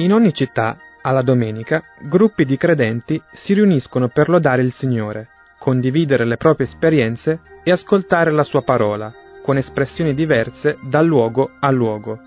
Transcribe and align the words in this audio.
In 0.00 0.14
ogni 0.14 0.32
città, 0.32 0.78
alla 1.02 1.20
domenica, 1.20 1.82
gruppi 2.08 2.46
di 2.46 2.56
credenti 2.56 3.20
si 3.32 3.52
riuniscono 3.52 4.08
per 4.08 4.30
lodare 4.30 4.62
il 4.62 4.72
Signore, 4.72 5.28
condividere 5.58 6.24
le 6.24 6.38
proprie 6.38 6.66
esperienze 6.66 7.40
e 7.62 7.70
ascoltare 7.70 8.30
la 8.30 8.42
sua 8.42 8.62
parola, 8.62 9.12
con 9.42 9.58
espressioni 9.58 10.14
diverse 10.14 10.78
da 10.88 11.02
luogo 11.02 11.50
a 11.60 11.70
luogo. 11.70 12.18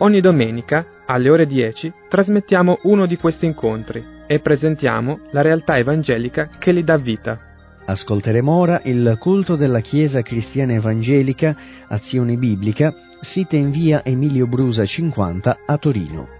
Ogni 0.00 0.20
domenica, 0.20 0.84
alle 1.06 1.30
ore 1.30 1.46
10, 1.46 1.90
trasmettiamo 2.10 2.80
uno 2.82 3.06
di 3.06 3.16
questi 3.16 3.46
incontri 3.46 4.04
e 4.26 4.40
presentiamo 4.40 5.20
la 5.30 5.40
realtà 5.40 5.78
evangelica 5.78 6.50
che 6.58 6.70
li 6.70 6.84
dà 6.84 6.98
vita. 6.98 7.38
Ascolteremo 7.86 8.52
ora 8.52 8.82
il 8.84 9.16
culto 9.18 9.56
della 9.56 9.80
Chiesa 9.80 10.20
Cristiana 10.20 10.74
Evangelica 10.74 11.56
Azione 11.88 12.36
Biblica, 12.36 12.94
sita 13.22 13.56
in 13.56 13.70
via 13.70 14.04
Emilio 14.04 14.46
Brusa 14.46 14.84
50 14.84 15.60
a 15.64 15.78
Torino. 15.78 16.39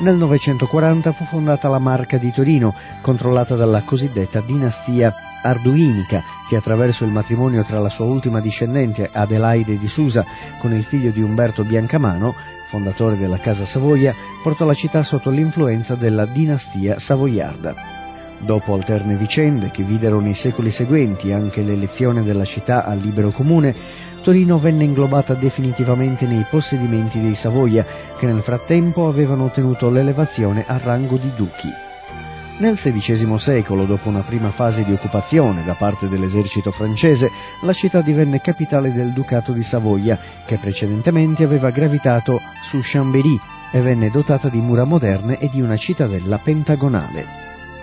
Nel 0.00 0.14
940 0.14 1.10
fu 1.10 1.24
fondata 1.24 1.68
la 1.68 1.80
Marca 1.80 2.18
di 2.18 2.30
Torino, 2.30 2.72
controllata 3.00 3.56
dalla 3.56 3.82
cosiddetta 3.82 4.40
dinastia 4.40 5.12
arduinica, 5.42 6.22
che 6.48 6.54
attraverso 6.54 7.04
il 7.04 7.10
matrimonio 7.10 7.64
tra 7.64 7.80
la 7.80 7.88
sua 7.88 8.04
ultima 8.04 8.40
discendente 8.40 9.10
Adelaide 9.12 9.76
di 9.76 9.88
Susa 9.88 10.24
con 10.60 10.72
il 10.72 10.84
figlio 10.84 11.10
di 11.10 11.20
Umberto 11.20 11.64
Biancamano, 11.64 12.32
fondatore 12.68 13.18
della 13.18 13.38
Casa 13.38 13.66
Savoia, 13.66 14.14
portò 14.40 14.64
la 14.64 14.74
città 14.74 15.02
sotto 15.02 15.30
l'influenza 15.30 15.96
della 15.96 16.26
dinastia 16.26 17.00
savoiarda. 17.00 17.74
Dopo 18.38 18.74
alterne 18.74 19.16
vicende 19.16 19.72
che 19.72 19.82
videro 19.82 20.20
nei 20.20 20.34
secoli 20.34 20.70
seguenti 20.70 21.32
anche 21.32 21.62
l'elezione 21.62 22.22
della 22.22 22.44
città 22.44 22.84
al 22.84 22.98
libero 22.98 23.30
comune, 23.32 23.74
Torino 24.22 24.58
venne 24.58 24.84
inglobata 24.84 25.34
definitivamente 25.34 26.26
nei 26.26 26.44
possedimenti 26.50 27.20
dei 27.20 27.34
Savoia, 27.34 27.84
che 28.18 28.26
nel 28.26 28.42
frattempo 28.42 29.08
avevano 29.08 29.44
ottenuto 29.44 29.90
l'elevazione 29.90 30.64
al 30.66 30.80
rango 30.80 31.16
di 31.16 31.30
duchi. 31.34 31.68
Nel 32.58 32.76
XVI 32.76 33.38
secolo, 33.38 33.84
dopo 33.84 34.08
una 34.08 34.22
prima 34.22 34.50
fase 34.50 34.84
di 34.84 34.92
occupazione 34.92 35.64
da 35.64 35.74
parte 35.74 36.08
dell'esercito 36.08 36.72
francese, 36.72 37.30
la 37.62 37.72
città 37.72 38.00
divenne 38.00 38.40
capitale 38.40 38.92
del 38.92 39.12
Ducato 39.12 39.52
di 39.52 39.62
Savoia, 39.62 40.18
che 40.44 40.56
precedentemente 40.56 41.44
aveva 41.44 41.70
gravitato 41.70 42.40
su 42.68 42.80
Chambéry 42.82 43.38
e 43.70 43.80
venne 43.80 44.10
dotata 44.10 44.48
di 44.48 44.58
mura 44.58 44.84
moderne 44.84 45.38
e 45.38 45.48
di 45.48 45.60
una 45.60 45.76
cittadella 45.76 46.38
pentagonale. 46.38 47.47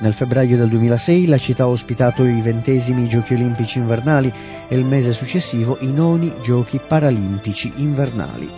Nel 0.00 0.14
febbraio 0.14 0.56
del 0.56 0.68
2006 0.68 1.26
la 1.26 1.38
città 1.38 1.62
ha 1.62 1.68
ospitato 1.68 2.24
i 2.24 2.40
ventesimi 2.40 3.08
Giochi 3.08 3.34
olimpici 3.34 3.78
invernali 3.78 4.32
e 4.68 4.76
il 4.76 4.84
mese 4.84 5.12
successivo 5.12 5.78
i 5.80 5.92
noni 5.92 6.34
Giochi 6.42 6.80
paralimpici 6.86 7.72
invernali. 7.76 8.50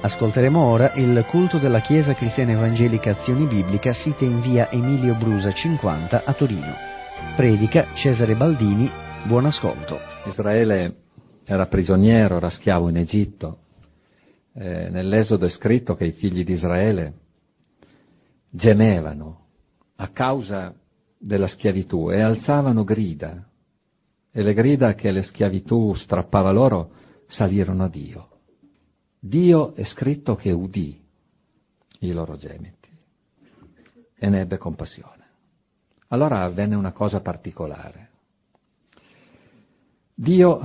Ascolteremo 0.00 0.58
ora 0.58 0.94
il 0.94 1.24
culto 1.28 1.58
della 1.58 1.80
Chiesa 1.80 2.14
Cristiana 2.14 2.52
Evangelica 2.52 3.10
Azioni 3.10 3.46
Biblica 3.46 3.92
sita 3.92 4.24
in 4.24 4.40
via 4.40 4.70
Emilio 4.70 5.14
Brusa 5.14 5.52
50 5.52 6.22
a 6.24 6.32
Torino. 6.32 6.74
Predica 7.36 7.88
Cesare 7.94 8.34
Baldini, 8.34 8.90
buon 9.24 9.44
ascolto. 9.44 10.00
Israele 10.24 10.96
era 11.44 11.66
prigioniero, 11.66 12.38
era 12.38 12.50
schiavo 12.50 12.88
in 12.88 12.96
Egitto. 12.96 13.58
Eh, 14.54 14.88
nell'Esodo 14.90 15.46
è 15.46 15.50
scritto 15.50 15.94
che 15.94 16.06
i 16.06 16.12
figli 16.12 16.44
di 16.44 16.54
Israele 16.54 17.12
gemevano 18.50 19.41
a 19.96 20.08
causa 20.08 20.74
della 21.18 21.46
schiavitù 21.46 22.10
e 22.10 22.20
alzavano 22.20 22.84
grida 22.84 23.48
e 24.30 24.42
le 24.42 24.54
grida 24.54 24.94
che 24.94 25.10
le 25.10 25.22
schiavitù 25.22 25.94
strappava 25.94 26.50
loro 26.50 26.90
salirono 27.26 27.84
a 27.84 27.88
Dio. 27.88 28.28
Dio 29.18 29.74
è 29.74 29.84
scritto 29.84 30.34
che 30.34 30.50
udì 30.50 31.00
i 32.00 32.12
loro 32.12 32.36
gemiti 32.36 32.88
e 34.18 34.28
ne 34.28 34.40
ebbe 34.40 34.58
compassione. 34.58 35.20
Allora 36.08 36.42
avvenne 36.42 36.74
una 36.74 36.92
cosa 36.92 37.20
particolare. 37.20 38.10
Dio 40.14 40.60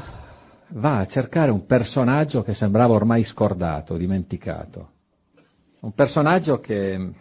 va 0.69 0.99
a 0.99 1.05
cercare 1.05 1.51
un 1.51 1.65
personaggio 1.65 2.41
che 2.43 2.53
sembrava 2.53 2.93
ormai 2.93 3.23
scordato, 3.23 3.95
dimenticato, 3.95 4.91
un 5.81 5.93
personaggio 5.93 6.59
che 6.59 7.13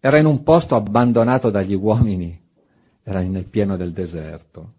era 0.00 0.18
in 0.18 0.26
un 0.26 0.42
posto 0.42 0.74
abbandonato 0.74 1.50
dagli 1.50 1.74
uomini, 1.74 2.40
era 3.02 3.20
nel 3.22 3.46
pieno 3.46 3.76
del 3.76 3.92
deserto. 3.92 4.74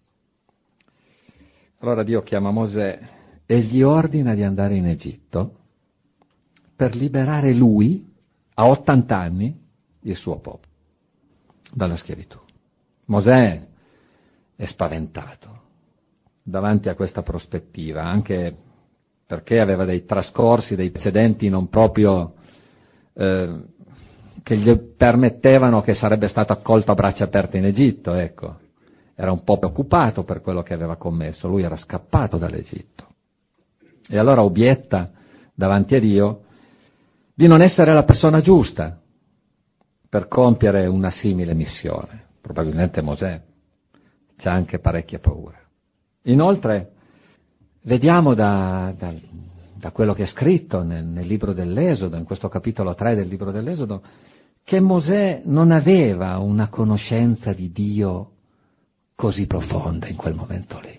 Allora 1.80 2.04
Dio 2.04 2.22
chiama 2.22 2.52
Mosè 2.52 3.00
e 3.46 3.60
gli 3.62 3.82
ordina 3.82 4.34
di 4.34 4.44
andare 4.44 4.76
in 4.76 4.86
Egitto 4.86 5.58
per 6.76 6.96
liberare 6.96 7.54
lui, 7.54 8.08
a 8.54 8.68
80 8.68 9.18
anni, 9.18 9.60
il 10.02 10.16
suo 10.16 10.40
popolo 10.40 10.68
dalla 11.74 11.98
schiavitù. 11.98 12.40
Mosè 13.06 13.68
è 14.56 14.66
spaventato 14.66 15.62
davanti 16.44 16.90
a 16.90 16.96
questa 16.96 17.22
prospettiva, 17.22 18.04
anche 18.04 18.56
perché 19.26 19.60
aveva 19.60 19.86
dei 19.86 20.06
trascorsi, 20.06 20.76
dei 20.76 20.90
precedenti 20.90 21.50
non 21.50 21.70
proprio 21.70 22.36
eh, 23.14 23.64
che 24.44 24.58
gli 24.58 24.76
permettevano 24.96 25.82
che 25.82 25.96
sarebbe 25.96 26.28
stato 26.28 26.54
accolto 26.54 26.92
a 26.92 26.96
braccia 26.96 27.26
aperte 27.26 27.58
in 27.58 27.66
Egitto, 27.66 28.14
ecco. 28.14 28.58
Era 29.16 29.32
un 29.32 29.44
po' 29.44 29.58
preoccupato 29.58 30.24
per 30.24 30.42
quello 30.42 30.64
che 30.64 30.74
aveva 30.74 30.96
commesso, 30.96 31.48
lui 31.48 31.64
era 31.64 31.76
scappato 31.76 32.38
dall'Egitto. 32.38 33.08
E 34.08 34.18
allora 34.18 34.44
obietta 34.44 35.12
davanti 35.54 35.96
a 35.96 36.00
Dio 36.00 36.44
di 37.36 37.48
non 37.48 37.62
essere 37.62 37.94
la 37.94 38.04
persona 38.04 38.42
giusta 38.42 39.00
per 40.10 40.28
compiere 40.28 40.88
una 40.88 41.12
simile 41.12 41.54
missione. 41.54 42.28
Probabilmente 42.42 43.02
Mosè 43.02 43.42
c'ha 44.38 44.52
anche 44.52 44.80
parecchia 44.80 45.20
paura. 45.20 45.60
Inoltre, 46.24 46.92
vediamo 47.84 48.34
da, 48.34 48.94
da, 48.98 49.14
da 49.80 49.92
quello 49.92 50.14
che 50.14 50.24
è 50.24 50.28
scritto 50.28 50.84
nel, 50.84 51.06
nel 51.06 51.26
libro 51.26 51.54
dell'Esodo, 51.54 52.18
in 52.18 52.26
questo 52.26 52.50
capitolo 52.50 52.94
3 52.94 53.16
del 53.16 53.28
libro 53.28 53.52
dell'Esodo, 53.52 54.04
che 54.64 54.82
Mosè 54.82 55.42
non 55.46 55.72
aveva 55.72 56.38
una 56.38 56.68
conoscenza 56.68 57.54
di 57.54 57.72
Dio 57.72 58.32
così 59.16 59.48
profonda 59.48 60.08
in 60.08 60.18
quel 60.18 60.36
momento 60.36 60.80
lì. 60.82 60.98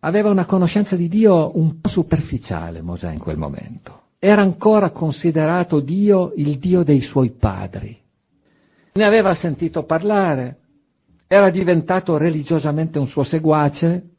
Aveva 0.00 0.30
una 0.30 0.46
conoscenza 0.46 0.96
di 0.96 1.08
Dio 1.08 1.56
un 1.58 1.80
po' 1.80 1.88
superficiale 1.88 2.80
Mosè 2.80 3.12
in 3.12 3.18
quel 3.18 3.36
momento. 3.36 4.00
Era 4.18 4.40
ancora 4.40 4.90
considerato 4.90 5.80
Dio 5.80 6.32
il 6.36 6.58
Dio 6.58 6.82
dei 6.82 7.02
suoi 7.02 7.32
padri. 7.32 7.96
Ne 8.94 9.04
aveva 9.04 9.34
sentito 9.34 9.84
parlare, 9.84 10.58
era 11.26 11.50
diventato 11.50 12.16
religiosamente 12.16 12.98
un 12.98 13.08
suo 13.08 13.24
seguace 13.24 14.10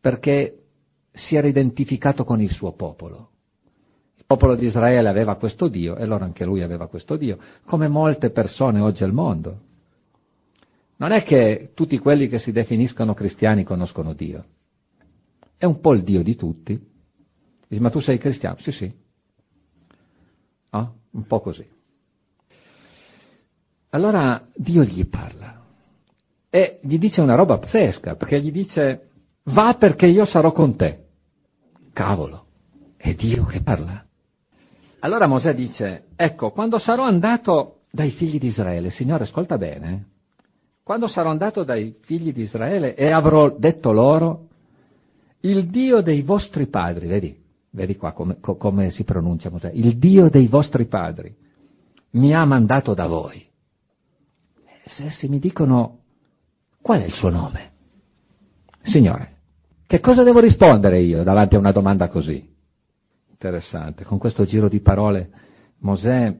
perché 0.00 0.61
si 1.12 1.36
era 1.36 1.46
identificato 1.46 2.24
con 2.24 2.40
il 2.40 2.50
suo 2.50 2.72
popolo. 2.72 3.30
Il 4.16 4.24
popolo 4.26 4.54
di 4.54 4.66
Israele 4.66 5.08
aveva 5.08 5.36
questo 5.36 5.68
Dio 5.68 5.96
e 5.96 6.02
allora 6.02 6.24
anche 6.24 6.44
lui 6.44 6.62
aveva 6.62 6.86
questo 6.86 7.16
Dio, 7.16 7.38
come 7.66 7.88
molte 7.88 8.30
persone 8.30 8.80
oggi 8.80 9.04
al 9.04 9.12
mondo. 9.12 9.60
Non 10.96 11.10
è 11.12 11.22
che 11.22 11.72
tutti 11.74 11.98
quelli 11.98 12.28
che 12.28 12.38
si 12.38 12.52
definiscono 12.52 13.12
cristiani 13.12 13.64
conoscono 13.64 14.14
Dio. 14.14 14.44
È 15.56 15.64
un 15.64 15.80
po' 15.80 15.92
il 15.94 16.02
Dio 16.02 16.22
di 16.22 16.36
tutti. 16.36 16.80
Dici, 17.68 17.82
ma 17.82 17.90
tu 17.90 18.00
sei 18.00 18.18
cristiano? 18.18 18.56
Sì, 18.60 18.72
sì. 18.72 18.92
Oh, 20.70 20.94
un 21.10 21.26
po' 21.26 21.40
così. 21.40 21.66
Allora 23.90 24.48
Dio 24.54 24.84
gli 24.84 25.06
parla 25.06 25.60
e 26.48 26.80
gli 26.82 26.98
dice 26.98 27.20
una 27.20 27.34
roba 27.34 27.58
pazzesca, 27.58 28.16
perché 28.16 28.40
gli 28.40 28.50
dice 28.50 29.08
va 29.44 29.74
perché 29.78 30.06
io 30.06 30.24
sarò 30.24 30.52
con 30.52 30.76
te. 30.76 31.01
Cavolo, 31.92 32.46
è 32.96 33.14
Dio 33.14 33.44
che 33.44 33.62
parla. 33.62 34.04
Allora 35.00 35.26
Mosè 35.26 35.54
dice, 35.54 36.06
ecco, 36.16 36.50
quando 36.50 36.78
sarò 36.78 37.04
andato 37.04 37.80
dai 37.90 38.10
figli 38.12 38.38
di 38.38 38.46
Israele, 38.46 38.90
Signore, 38.90 39.24
ascolta 39.24 39.58
bene, 39.58 40.06
quando 40.82 41.08
sarò 41.08 41.30
andato 41.30 41.64
dai 41.64 41.96
figli 42.02 42.32
di 42.32 42.42
Israele 42.42 42.94
e 42.94 43.10
avrò 43.10 43.56
detto 43.56 43.92
loro, 43.92 44.48
il 45.40 45.66
Dio 45.66 46.00
dei 46.02 46.22
vostri 46.22 46.66
padri, 46.66 47.06
vedi, 47.06 47.36
vedi 47.70 47.96
qua 47.96 48.12
come, 48.12 48.38
come 48.40 48.90
si 48.90 49.04
pronuncia 49.04 49.50
Mosè, 49.50 49.70
il 49.74 49.98
Dio 49.98 50.28
dei 50.28 50.46
vostri 50.46 50.86
padri 50.86 51.34
mi 52.12 52.34
ha 52.34 52.44
mandato 52.44 52.94
da 52.94 53.06
voi. 53.06 53.44
Se 54.84 55.04
essi 55.04 55.28
mi 55.28 55.38
dicono, 55.38 56.00
qual 56.80 57.00
è 57.00 57.04
il 57.04 57.12
suo 57.12 57.30
nome? 57.30 57.70
Signore, 58.82 59.31
che 59.92 60.00
cosa 60.00 60.22
devo 60.22 60.40
rispondere 60.40 61.00
io 61.00 61.22
davanti 61.22 61.54
a 61.54 61.58
una 61.58 61.70
domanda 61.70 62.08
così? 62.08 62.42
Interessante, 63.30 64.04
con 64.04 64.16
questo 64.16 64.46
giro 64.46 64.70
di 64.70 64.80
parole 64.80 65.28
Mosè 65.80 66.34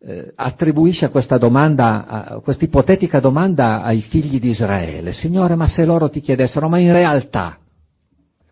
eh, 0.00 0.32
attribuisce 0.34 1.10
questa 1.10 1.36
domanda, 1.36 2.40
questa 2.42 2.64
ipotetica 2.64 3.20
domanda 3.20 3.82
ai 3.82 4.00
figli 4.00 4.40
di 4.40 4.48
Israele. 4.48 5.12
Signore, 5.12 5.54
ma 5.54 5.68
se 5.68 5.84
loro 5.84 6.08
ti 6.08 6.22
chiedessero, 6.22 6.66
ma 6.70 6.78
in 6.78 6.92
realtà, 6.92 7.58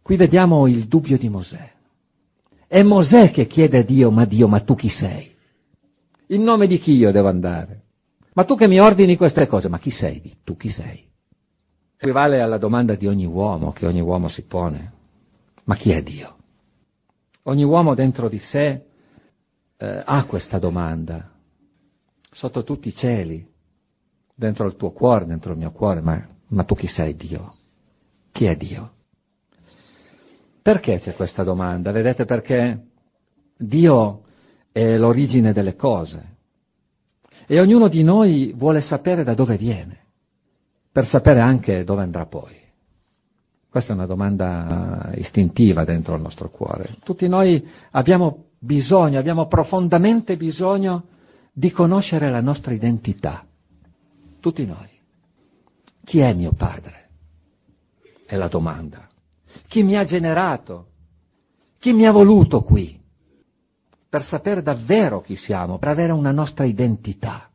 qui 0.02 0.16
vediamo 0.16 0.66
il 0.66 0.84
dubbio 0.84 1.16
di 1.16 1.30
Mosè. 1.30 1.70
È 2.66 2.82
Mosè 2.82 3.30
che 3.30 3.46
chiede 3.46 3.78
a 3.78 3.82
Dio, 3.82 4.10
ma 4.10 4.26
Dio, 4.26 4.48
ma 4.48 4.60
tu 4.60 4.74
chi 4.74 4.90
sei? 4.90 5.32
In 6.26 6.42
nome 6.42 6.66
di 6.66 6.78
chi 6.78 6.92
io 6.92 7.10
devo 7.10 7.28
andare? 7.28 7.84
Ma 8.34 8.44
tu 8.44 8.54
che 8.54 8.68
mi 8.68 8.78
ordini 8.78 9.16
queste 9.16 9.46
cose, 9.46 9.70
ma 9.70 9.78
chi 9.78 9.90
sei? 9.90 10.36
Tu 10.44 10.58
chi 10.58 10.68
sei? 10.68 11.10
Equivale 12.02 12.40
alla 12.40 12.58
domanda 12.58 12.96
di 12.96 13.06
ogni 13.06 13.26
uomo 13.26 13.70
che 13.70 13.86
ogni 13.86 14.00
uomo 14.00 14.28
si 14.28 14.42
pone. 14.42 14.92
Ma 15.64 15.76
chi 15.76 15.92
è 15.92 16.02
Dio? 16.02 16.34
Ogni 17.44 17.62
uomo 17.62 17.94
dentro 17.94 18.28
di 18.28 18.40
sé 18.40 18.86
eh, 19.76 20.02
ha 20.04 20.24
questa 20.24 20.58
domanda, 20.58 21.30
sotto 22.32 22.64
tutti 22.64 22.88
i 22.88 22.94
cieli, 22.94 23.46
dentro 24.34 24.66
il 24.66 24.74
tuo 24.74 24.90
cuore, 24.90 25.26
dentro 25.26 25.52
il 25.52 25.58
mio 25.58 25.70
cuore, 25.70 26.00
ma, 26.00 26.26
ma 26.48 26.64
tu 26.64 26.74
chi 26.74 26.88
sei 26.88 27.14
Dio? 27.14 27.54
Chi 28.32 28.46
è 28.46 28.56
Dio? 28.56 28.94
Perché 30.60 30.98
c'è 30.98 31.14
questa 31.14 31.44
domanda? 31.44 31.92
Vedete 31.92 32.24
perché 32.24 32.80
Dio 33.56 34.24
è 34.72 34.96
l'origine 34.96 35.52
delle 35.52 35.76
cose 35.76 36.30
e 37.46 37.60
ognuno 37.60 37.86
di 37.86 38.02
noi 38.02 38.52
vuole 38.56 38.80
sapere 38.80 39.22
da 39.22 39.34
dove 39.34 39.56
viene 39.56 40.01
per 40.92 41.06
sapere 41.06 41.40
anche 41.40 41.84
dove 41.84 42.02
andrà 42.02 42.26
poi. 42.26 42.60
Questa 43.68 43.92
è 43.92 43.94
una 43.94 44.06
domanda 44.06 45.12
istintiva 45.14 45.84
dentro 45.84 46.14
il 46.14 46.20
nostro 46.20 46.50
cuore. 46.50 46.96
Tutti 47.02 47.26
noi 47.26 47.66
abbiamo 47.92 48.48
bisogno, 48.58 49.18
abbiamo 49.18 49.46
profondamente 49.46 50.36
bisogno 50.36 51.04
di 51.50 51.70
conoscere 51.70 52.30
la 52.30 52.42
nostra 52.42 52.74
identità. 52.74 53.46
Tutti 54.40 54.66
noi. 54.66 54.90
Chi 56.04 56.18
è 56.18 56.34
mio 56.34 56.52
padre? 56.52 57.08
È 58.26 58.36
la 58.36 58.48
domanda. 58.48 59.08
Chi 59.68 59.82
mi 59.82 59.96
ha 59.96 60.04
generato? 60.04 60.88
Chi 61.78 61.94
mi 61.94 62.06
ha 62.06 62.12
voluto 62.12 62.62
qui? 62.62 63.00
Per 64.08 64.22
sapere 64.24 64.62
davvero 64.62 65.22
chi 65.22 65.36
siamo, 65.36 65.78
per 65.78 65.88
avere 65.88 66.12
una 66.12 66.32
nostra 66.32 66.64
identità, 66.64 67.48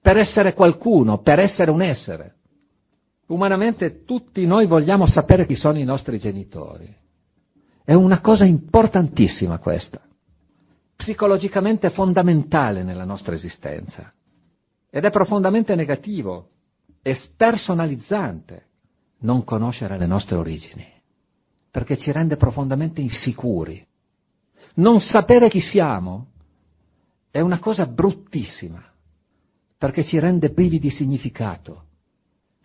per 0.00 0.16
essere 0.16 0.54
qualcuno, 0.54 1.18
per 1.18 1.38
essere 1.38 1.70
un 1.70 1.82
essere. 1.82 2.38
Umanamente 3.30 4.04
tutti 4.04 4.44
noi 4.44 4.66
vogliamo 4.66 5.06
sapere 5.06 5.46
chi 5.46 5.54
sono 5.54 5.78
i 5.78 5.84
nostri 5.84 6.18
genitori. 6.18 6.92
È 7.84 7.94
una 7.94 8.20
cosa 8.20 8.44
importantissima 8.44 9.58
questa, 9.58 10.00
psicologicamente 10.96 11.90
fondamentale 11.90 12.82
nella 12.82 13.04
nostra 13.04 13.34
esistenza. 13.34 14.12
Ed 14.90 15.04
è 15.04 15.10
profondamente 15.10 15.76
negativo 15.76 16.48
e 17.02 17.14
spersonalizzante 17.14 18.66
non 19.20 19.44
conoscere 19.44 19.96
le 19.96 20.06
nostre 20.06 20.34
origini, 20.34 20.86
perché 21.70 21.96
ci 21.98 22.10
rende 22.10 22.36
profondamente 22.36 23.00
insicuri. 23.00 23.86
Non 24.74 25.00
sapere 25.00 25.48
chi 25.48 25.60
siamo 25.60 26.26
è 27.30 27.38
una 27.38 27.60
cosa 27.60 27.86
bruttissima, 27.86 28.84
perché 29.78 30.04
ci 30.04 30.18
rende 30.18 30.50
privi 30.50 30.80
di 30.80 30.90
significato. 30.90 31.84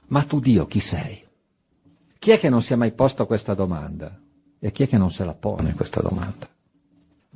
Ma 0.07 0.23
tu 0.25 0.39
Dio 0.39 0.65
chi 0.65 0.79
sei? 0.79 1.23
Chi 2.19 2.31
è 2.31 2.39
che 2.39 2.49
non 2.49 2.61
si 2.61 2.73
è 2.73 2.75
mai 2.75 2.93
posto 2.93 3.25
questa 3.25 3.53
domanda? 3.53 4.17
E 4.59 4.71
chi 4.71 4.83
è 4.83 4.87
che 4.87 4.97
non 4.97 5.11
se 5.11 5.23
la 5.23 5.35
pone 5.35 5.73
questa 5.73 6.01
domanda? 6.01 6.47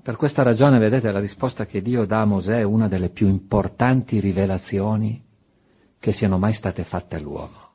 Per 0.02 0.16
questa 0.16 0.42
ragione, 0.42 0.80
vedete, 0.80 1.12
la 1.12 1.20
risposta 1.20 1.66
che 1.66 1.82
Dio 1.82 2.06
dà 2.06 2.22
a 2.22 2.26
Mosè 2.26 2.60
è 2.60 2.64
una 2.64 2.88
delle 2.88 3.10
più 3.10 3.28
importanti 3.28 4.20
rivelazioni 4.20 5.22
che 6.00 6.12
siano 6.14 6.38
mai 6.38 6.54
state 6.54 6.84
fatte 6.84 7.18
all'uomo. 7.18 7.68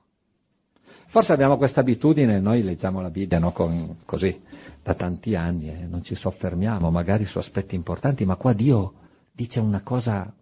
Forse 1.08 1.32
abbiamo 1.32 1.56
questa 1.56 1.80
abitudine, 1.80 2.40
noi 2.40 2.62
leggiamo 2.62 3.00
la 3.00 3.10
Bibbia 3.10 3.38
no, 3.38 3.52
con, 3.52 3.98
così 4.04 4.42
da 4.82 4.94
tanti 4.94 5.36
anni 5.36 5.68
e 5.68 5.86
non 5.86 6.02
ci 6.02 6.16
soffermiamo 6.16 6.90
magari 6.90 7.24
su 7.24 7.38
aspetti 7.38 7.76
importanti, 7.76 8.24
ma 8.24 8.34
qua 8.34 8.52
Dio 8.52 8.94
dice 9.30 9.60
una 9.60 9.82
cosa 9.82 10.34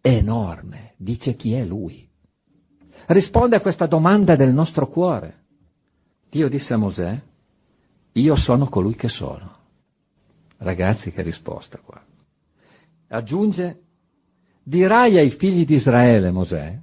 enorme, 0.00 0.94
dice 0.96 1.34
chi 1.34 1.52
è 1.52 1.64
Lui. 1.64 2.08
Risponde 3.06 3.56
a 3.56 3.60
questa 3.60 3.86
domanda 3.86 4.36
del 4.36 4.52
nostro 4.52 4.88
cuore. 4.88 5.40
Dio 6.30 6.48
disse 6.48 6.72
a 6.72 6.78
Mosè, 6.78 7.20
io 8.12 8.36
sono 8.36 8.68
colui 8.68 8.94
che 8.94 9.08
sono. 9.08 9.56
Ragazzi, 10.58 11.10
che 11.10 11.22
risposta 11.22 11.78
qua. 11.78 12.00
Aggiunge, 13.08 13.80
dirai 14.62 15.18
ai 15.18 15.30
figli 15.30 15.64
di 15.64 15.74
Israele, 15.74 16.30
Mosè, 16.30 16.78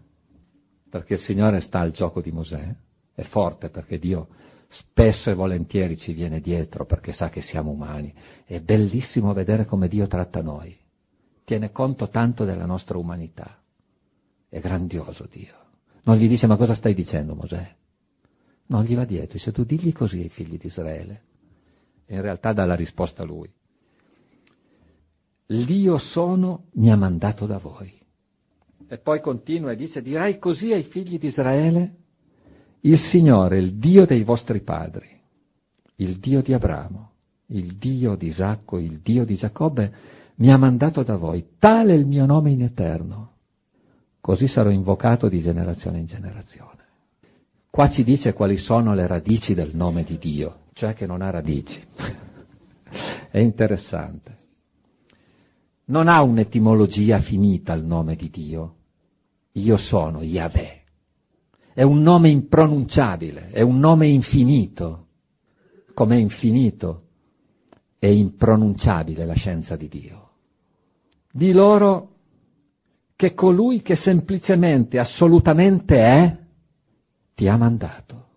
perché 0.90 1.16
il 1.16 1.20
Signore 1.22 1.62
sta 1.62 1.80
al 1.80 1.92
gioco 1.92 2.22
di 2.22 2.32
Mosè, 2.32 2.76
è 3.14 3.24
forte 3.24 3.70
perché 3.70 3.98
Dio 4.00 4.28
spesso 4.70 5.30
e 5.30 5.34
volentieri 5.34 5.98
ci 5.98 6.14
viene 6.14 6.42
dietro 6.42 6.86
perché 6.86 7.14
sa 7.14 7.30
che 7.30 7.42
siamo 7.42 7.72
umani. 7.72 8.14
È 8.46 8.60
bellissimo 8.60 9.34
vedere 9.34 9.66
come 9.66 9.88
Dio 9.88 10.08
tratta 10.08 10.42
noi, 10.42 10.78
tiene 11.44 11.72
conto 11.72 12.10
tanto 12.10 12.46
della 12.46 12.66
nostra 12.66 12.98
umanità. 12.98 13.58
È 14.48 14.60
grandioso 14.60 15.28
Dio. 15.30 15.69
Non 16.10 16.18
gli 16.18 16.28
dice 16.28 16.48
ma 16.48 16.58
cosa 16.58 16.74
stai 16.74 16.96
dicendo 16.96 17.36
Mosè? 17.36 17.72
Non 18.70 18.84
gli 18.84 18.96
va 18.96 19.06
dietro, 19.06 19.34
dice 19.34 19.52
tu 19.52 19.64
digli 19.64 19.92
così 19.92 20.22
ai 20.22 20.30
figli 20.30 20.58
di 20.58 20.66
Israele. 20.66 21.22
E 22.08 22.16
in 22.16 22.22
realtà 22.22 22.52
dà 22.52 22.66
la 22.66 22.74
risposta 22.74 23.22
a 23.22 23.28
lui. 23.28 23.48
L'io 25.52 26.00
sono 26.00 26.64
mi 26.74 26.90
ha 26.90 26.96
mandato 26.96 27.46
da 27.46 27.60
voi. 27.60 27.94
E 28.88 28.98
poi 28.98 29.22
continua 29.22 29.72
e 29.72 29.76
dice, 29.76 30.02
dirai 30.02 30.40
così 30.40 30.74
ai 30.74 30.82
figli 30.82 31.20
di 31.20 31.28
Israele, 31.28 31.98
il 32.82 32.98
Signore, 32.98 33.60
il 33.60 33.76
Dio 33.76 34.08
dei 34.08 34.24
vostri 34.24 34.62
padri, 34.62 35.08
il 35.98 36.18
Dio 36.18 36.42
di 36.42 36.54
Abramo, 36.54 37.12
il 37.50 37.78
Dio 37.78 38.16
di 38.16 38.30
Isacco, 38.30 38.80
il 38.80 39.00
Dio 39.02 39.26
di 39.26 39.36
Giacobbe, 39.36 39.94
mi 40.38 40.52
ha 40.52 40.58
mandato 40.58 41.04
da 41.04 41.18
voi, 41.18 41.50
tale 41.60 41.94
è 41.94 41.98
il 41.98 42.08
mio 42.08 42.26
nome 42.26 42.50
in 42.50 42.64
eterno, 42.64 43.29
così 44.22 44.48
sarò 44.48 44.70
invocato 44.70 45.28
di 45.30 45.42
generazione 45.42 46.00
in 46.00 46.06
generazione. 46.06 46.78
Qua 47.70 47.90
ci 47.90 48.04
dice 48.04 48.34
quali 48.34 48.58
sono 48.58 48.94
le 48.94 49.08
radici 49.08 49.54
del 49.54 49.76
nome 49.76 50.04
di 50.04 50.18
Dio, 50.18 50.62
cioè 50.74 50.94
che 50.94 51.06
non 51.06 51.22
ha 51.22 51.30
radici. 51.30 51.82
è 53.30 53.38
interessante. 53.38 54.38
Non 55.86 56.08
ha 56.08 56.22
un'etimologia 56.22 57.22
finita 57.22 57.74
il 57.74 57.84
nome 57.84 58.16
di 58.16 58.30
Dio, 58.30 58.76
io 59.54 59.78
sono 59.78 60.22
Yahweh. 60.22 60.78
È 61.74 61.84
un 61.84 62.02
nome 62.02 62.30
impronunciabile, 62.30 63.50
è 63.52 63.62
un 63.62 63.80
nome 63.80 64.08
infinito. 64.08 65.08
Com'è 65.94 66.16
infinito 66.16 67.04
è 68.00 68.08
impronunciabile 68.08 69.26
la 69.26 69.34
scienza 69.34 69.76
di 69.76 69.88
Dio. 69.88 70.30
Di 71.32 71.52
loro 71.52 72.19
che 73.20 73.34
colui 73.34 73.82
che 73.82 73.98
semplicemente, 73.98 74.98
assolutamente 74.98 75.98
è, 75.98 76.38
ti 77.36 77.50
ha 77.50 77.58
mandato. 77.58 78.28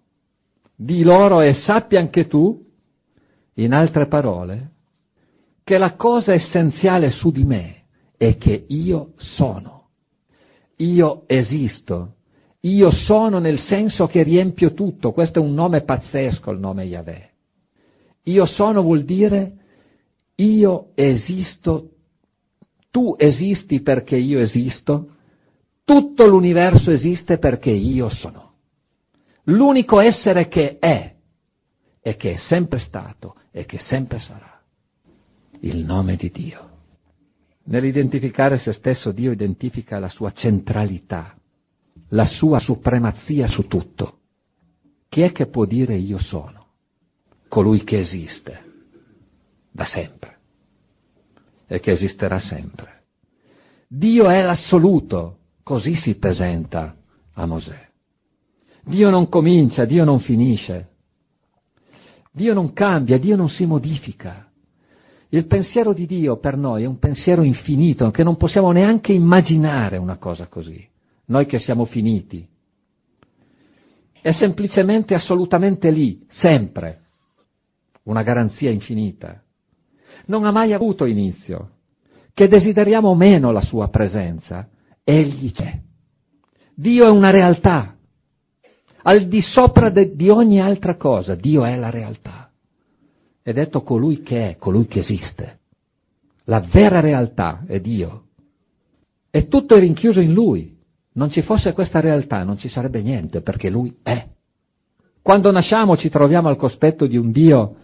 Di 0.75 1.05
loro 1.05 1.41
e 1.41 1.55
sappi 1.55 1.95
anche 1.95 2.27
tu, 2.27 2.61
in 3.55 3.73
altre 3.75 4.09
parole, 4.09 4.71
che 5.63 5.79
la 5.79 5.95
cosa 5.95 6.33
essenziale 6.33 7.11
su 7.11 7.31
di 7.31 7.45
me 7.45 7.85
è 8.17 8.37
che 8.37 8.65
io 8.67 9.13
sono 9.19 9.83
io 10.83 11.25
esisto, 11.27 12.17
io 12.61 12.91
sono 12.91 13.39
nel 13.39 13.59
senso 13.59 14.07
che 14.07 14.23
riempio 14.23 14.75
tutto, 14.75 15.13
questo 15.13 15.39
è 15.39 15.43
un 15.43 15.55
nome 15.55 15.83
pazzesco, 15.83 16.51
il 16.51 16.59
nome 16.59 16.85
Yahweh. 16.85 17.31
Io 18.25 18.47
sono 18.47 18.83
vuol 18.83 19.03
dire 19.05 19.53
io 20.37 20.91
esisto, 20.95 21.92
tu 22.93 23.17
esisti 23.19 23.81
perché 23.81 24.17
io 24.17 24.39
esisto, 24.39 25.15
tutto 25.83 26.27
l'universo 26.27 26.91
esiste 26.93 27.39
perché 27.39 27.71
io 27.71 28.11
sono. 28.11 28.51
L'unico 29.45 29.99
essere 29.99 30.47
che 30.47 30.79
è 30.79 31.17
e 32.01 32.17
che 32.17 32.35
è 32.35 32.37
sempre 32.37 32.79
stato 32.79 33.37
e 33.51 33.65
che 33.65 33.79
sempre 33.79 34.21
sarà. 34.21 34.61
Il 35.61 35.79
nome 35.79 36.17
di 36.17 36.31
Dio. 36.31 36.71
Nell'identificare 37.65 38.59
se 38.59 38.73
stesso 38.73 39.11
Dio 39.11 39.33
identifica 39.33 39.99
la 39.99 40.11
sua 40.11 40.33
centralità, 40.33 41.35
la 42.11 42.27
sua 42.27 42.59
supremazia 42.59 43.49
su 43.49 43.67
tutto. 43.69 44.19
Chi 45.09 45.23
è 45.23 45.33
che 45.33 45.47
può 45.47 45.65
dire 45.65 45.97
io 45.97 46.19
sono? 46.19 46.67
Colui 47.49 47.85
che 47.85 48.01
esiste 48.01 48.71
da 49.71 49.87
sempre 49.87 50.32
e 51.73 51.81
che 51.81 51.93
esisterà 51.93 52.39
sempre. 52.39 53.05
Dio 53.89 54.29
è 54.29 54.43
l'assoluto, 54.43 55.39
così 55.63 55.95
si 55.95 56.17
presenta 56.17 56.95
a 57.33 57.47
Mosè. 57.47 57.89
Dio 58.85 59.09
non 59.09 59.31
comincia, 59.31 59.87
Dio 59.87 60.05
non 60.05 60.21
finisce. 60.21 60.89
Dio 62.31 62.53
non 62.53 62.75
cambia, 62.75 63.17
Dio 63.17 63.37
non 63.37 63.49
si 63.49 63.65
modifica. 63.65 64.51
Il 65.31 65.47
pensiero 65.47 65.95
di 65.95 66.05
Dio 66.05 66.39
per 66.39 66.59
noi 66.59 66.83
è 66.83 66.87
un 66.87 66.99
pensiero 66.99 67.43
infinito, 67.43 68.11
che 68.11 68.23
non 68.23 68.37
possiamo 68.37 68.71
neanche 68.71 69.15
immaginare 69.15 69.97
una 69.97 70.19
cosa 70.19 70.49
così, 70.49 70.87
noi 71.27 71.47
che 71.47 71.59
siamo 71.59 71.87
finiti. 71.87 72.47
È 74.21 74.33
semplicemente 74.33 75.15
assolutamente 75.15 75.91
lì, 75.91 76.23
sempre, 76.29 77.05
una 78.03 78.23
garanzia 78.23 78.69
infinita. 78.69 79.43
Non 80.27 80.45
ha 80.45 80.51
mai 80.51 80.73
avuto 80.73 81.05
inizio. 81.05 81.71
Che 82.35 82.49
desideriamo 82.49 83.15
meno 83.15 83.51
la 83.51 83.63
sua 83.63 83.89
presenza, 83.89 84.69
egli 85.05 85.53
c'è. 85.53 85.79
Dio 86.75 87.07
è 87.07 87.11
una 87.11 87.31
realtà. 87.31 87.97
Al 89.03 89.27
di 89.27 89.43
sopra 89.43 89.91
de, 89.91 90.15
di 90.15 90.29
ogni 90.31 90.61
altra 90.61 90.97
cosa, 90.97 91.35
Dio 91.35 91.65
è 91.65 91.77
la 91.77 91.91
realtà 91.91 92.43
è 93.43 93.53
detto 93.53 93.83
colui 93.83 94.23
che 94.23 94.51
è, 94.51 94.57
colui 94.57 94.87
che 94.87 95.01
esiste. 95.01 95.59
La 96.45 96.61
vera 96.61 97.01
realtà 97.01 97.65
è 97.67 97.81
Dio. 97.81 98.27
E 99.31 99.49
tutto 99.49 99.75
è 99.75 99.81
rinchiuso 99.81 100.21
in 100.21 100.33
Lui. 100.33 100.79
Non 101.15 101.31
ci 101.31 101.43
fosse 101.43 101.73
questa 101.73 102.01
realtà 102.01 102.43
non 102.45 102.57
ci 102.57 102.69
sarebbe 102.69 103.03
niente 103.03 103.43
perché 103.43 103.69
Lui 103.69 103.99
è. 104.03 104.27
Quando 105.21 105.51
nasciamo 105.51 105.97
ci 105.97 106.09
troviamo 106.09 106.49
al 106.49 106.57
cospetto 106.57 107.07
di 107.07 107.17
un 107.17 107.33
Dio 107.33 107.77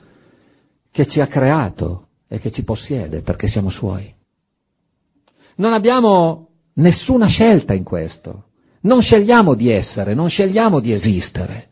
che 0.90 1.06
ci 1.06 1.20
ha 1.20 1.26
creato 1.26 2.08
e 2.28 2.38
che 2.38 2.50
ci 2.50 2.62
possiede 2.62 3.23
perché 3.23 3.49
siamo 3.49 3.70
Suoi. 3.70 4.14
Non 5.56 5.73
abbiamo 5.73 6.49
nessuna 6.75 7.26
scelta 7.26 7.75
in 7.75 7.85
questo. 7.85 8.44
Non 8.82 9.02
scegliamo 9.02 9.54
di 9.54 9.70
essere, 9.70 10.14
non 10.14 10.28
scegliamo 10.28 10.78
di 10.78 10.92
esistere. 10.92 11.68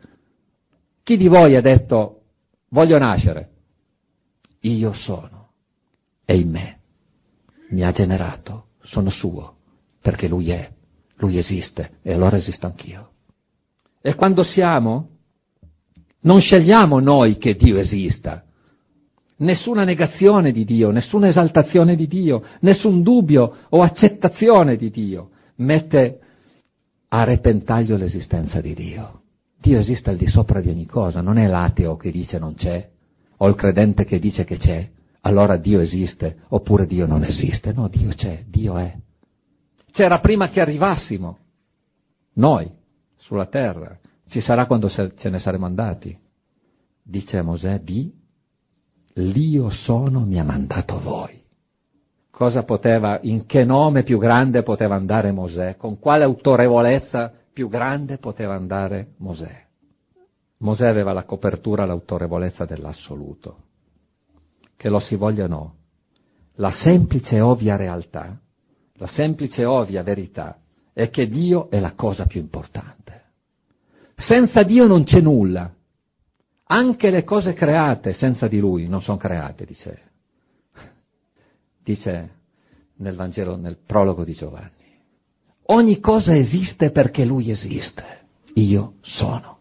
Chi 1.02 1.16
di 1.16 1.28
voi 1.28 1.54
ha 1.54 1.60
detto 1.60 2.22
voglio 2.70 2.98
nascere? 2.98 3.50
io 4.68 4.92
sono, 4.92 5.50
è 6.25 6.32
in 6.32 6.50
me, 6.50 6.78
mi 7.70 7.82
ha 7.84 7.92
generato, 7.92 8.70
sono 8.82 9.10
suo, 9.10 9.56
perché 10.00 10.28
lui 10.28 10.50
è, 10.50 10.70
lui 11.16 11.38
esiste 11.38 11.98
e 12.02 12.12
allora 12.12 12.36
esisto 12.36 12.66
anch'io. 12.66 13.10
E 14.00 14.14
quando 14.14 14.42
siamo, 14.42 15.10
non 16.20 16.40
scegliamo 16.40 16.98
noi 17.00 17.38
che 17.38 17.54
Dio 17.54 17.78
esista, 17.78 18.44
nessuna 19.38 19.85
negazione 19.85 20.52
di 20.52 20.64
Dio, 20.64 20.90
nessuna 20.90 21.28
esaltazione 21.28 21.97
di 21.97 22.07
Dio, 22.07 22.43
nessun 22.61 23.02
dubbio 23.02 23.57
o 23.69 23.83
accettazione 23.83 24.76
di 24.76 24.90
Dio 24.90 25.31
mette 25.57 26.21
a 27.09 27.25
repentaglio 27.25 27.97
l'esistenza 27.97 28.61
di 28.61 28.75
Dio. 28.75 29.21
Dio 29.59 29.78
esiste 29.78 30.11
al 30.11 30.16
di 30.16 30.26
sopra 30.26 30.61
di 30.61 30.69
ogni 30.69 30.87
cosa, 30.87 31.21
non 31.21 31.38
è 31.38 31.47
l'ateo 31.47 31.97
che 31.97 32.11
dice 32.11 32.38
non 32.38 32.55
c'è, 32.55 32.88
o 33.38 33.49
il 33.49 33.55
credente 33.55 34.05
che 34.05 34.19
dice 34.19 34.45
che 34.45 34.57
c'è, 34.57 34.88
allora 35.26 35.57
Dio 35.57 35.81
esiste, 35.81 36.43
oppure 36.49 36.87
Dio 36.87 37.07
non 37.07 37.25
esiste. 37.25 37.73
No, 37.73 37.88
Dio 37.88 38.11
c'è, 38.11 38.45
Dio 38.47 38.76
è. 38.76 38.95
C'era 39.90 40.21
prima 40.21 40.50
che 40.50 40.61
arrivassimo, 40.61 41.38
noi, 42.35 42.71
sulla 43.16 43.47
terra, 43.47 43.99
ci 44.28 44.40
sarà 44.40 44.66
quando 44.66 44.88
ce 44.88 45.28
ne 45.28 45.38
saremo 45.38 45.66
andati. 45.66 46.16
Dice 47.02 47.43
Mosè, 47.43 47.81
di, 47.81 48.12
l'io 49.16 49.70
sono 49.70 50.20
mi 50.20 50.38
ha 50.38 50.44
mandato 50.44 51.00
voi. 51.00 51.42
Cosa 52.30 52.64
poteva, 52.64 53.18
in 53.23 53.46
che 53.46 53.64
nome 53.64 54.02
più 54.02 54.18
grande 54.18 54.62
poteva 54.62 54.94
andare 54.94 55.32
Mosè? 55.32 55.76
Con 55.76 55.99
quale 55.99 56.25
autorevolezza 56.25 57.32
più 57.52 57.68
grande 57.68 58.18
poteva 58.18 58.54
andare 58.54 59.14
Mosè? 59.18 59.64
Mosè 60.58 60.87
aveva 60.87 61.12
la 61.12 61.25
copertura, 61.25 61.87
l'autorevolezza 61.87 62.64
dell'assoluto. 62.64 63.64
Che 64.76 64.88
lo 64.88 64.99
si 64.99 65.16
voglia 65.16 65.44
o 65.44 65.49
no, 65.49 65.75
la 66.56 66.73
semplice 66.73 67.37
e 67.37 67.40
ovvia 67.40 67.76
realtà, 67.76 68.38
la 68.94 69.06
semplice 69.06 69.62
e 69.62 69.66
ovvia 69.66 70.02
verità 70.02 70.58
è 70.92 71.11
che 71.11 71.28
Dio 71.28 71.70
è 71.70 71.80
la 71.80 71.92
cosa 71.92 72.26
più 72.26 72.40
importante. 72.40 73.25
Senza 74.16 74.62
Dio 74.62 74.87
non 74.87 75.04
c'è 75.04 75.20
nulla. 75.20 75.73
Anche 76.68 77.11
le 77.11 77.25
cose 77.25 77.52
create 77.54 78.12
senza 78.12 78.49
di 78.49 78.58
Lui 78.58 78.88
non 78.88 79.02
sono 79.02 79.18
create, 79.18 79.64
dice 79.64 80.06
dice 81.87 82.30
nel 82.96 83.14
Vangelo, 83.14 83.56
nel 83.56 83.78
prologo 83.87 84.25
di 84.25 84.32
Giovanni. 84.32 84.73
Ogni 85.68 86.00
cosa 86.00 86.35
esiste 86.37 86.90
perché 86.90 87.25
Lui 87.25 87.50
esiste. 87.50 88.25
Io 88.54 88.94
sono. 89.02 89.58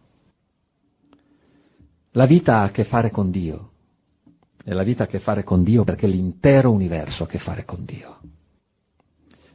La 2.11 2.25
vita 2.25 2.59
ha 2.59 2.63
a 2.63 2.71
che 2.71 2.85
fare 2.85 3.11
con 3.11 3.29
Dio. 3.29 3.71
E 4.63 4.73
la 4.73 4.83
vita 4.83 5.03
ha 5.03 5.05
a 5.05 5.09
che 5.09 5.19
fare 5.19 5.43
con 5.43 5.63
Dio 5.63 5.83
perché 5.83 6.07
l'intero 6.07 6.71
universo 6.71 7.23
ha 7.23 7.25
a 7.27 7.29
che 7.29 7.37
fare 7.37 7.65
con 7.65 7.85
Dio. 7.85 8.19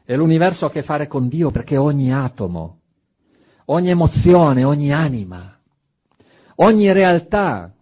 E 0.04 0.14
l'universo 0.14 0.66
ha 0.66 0.68
a 0.68 0.72
che 0.72 0.82
fare 0.82 1.08
con 1.08 1.28
Dio 1.28 1.50
perché 1.50 1.76
ogni 1.76 2.12
atomo, 2.12 2.80
ogni 3.66 3.90
emozione, 3.90 4.62
ogni 4.62 4.92
anima, 4.92 5.58
ogni 6.62 6.92
realtà, 6.92 7.72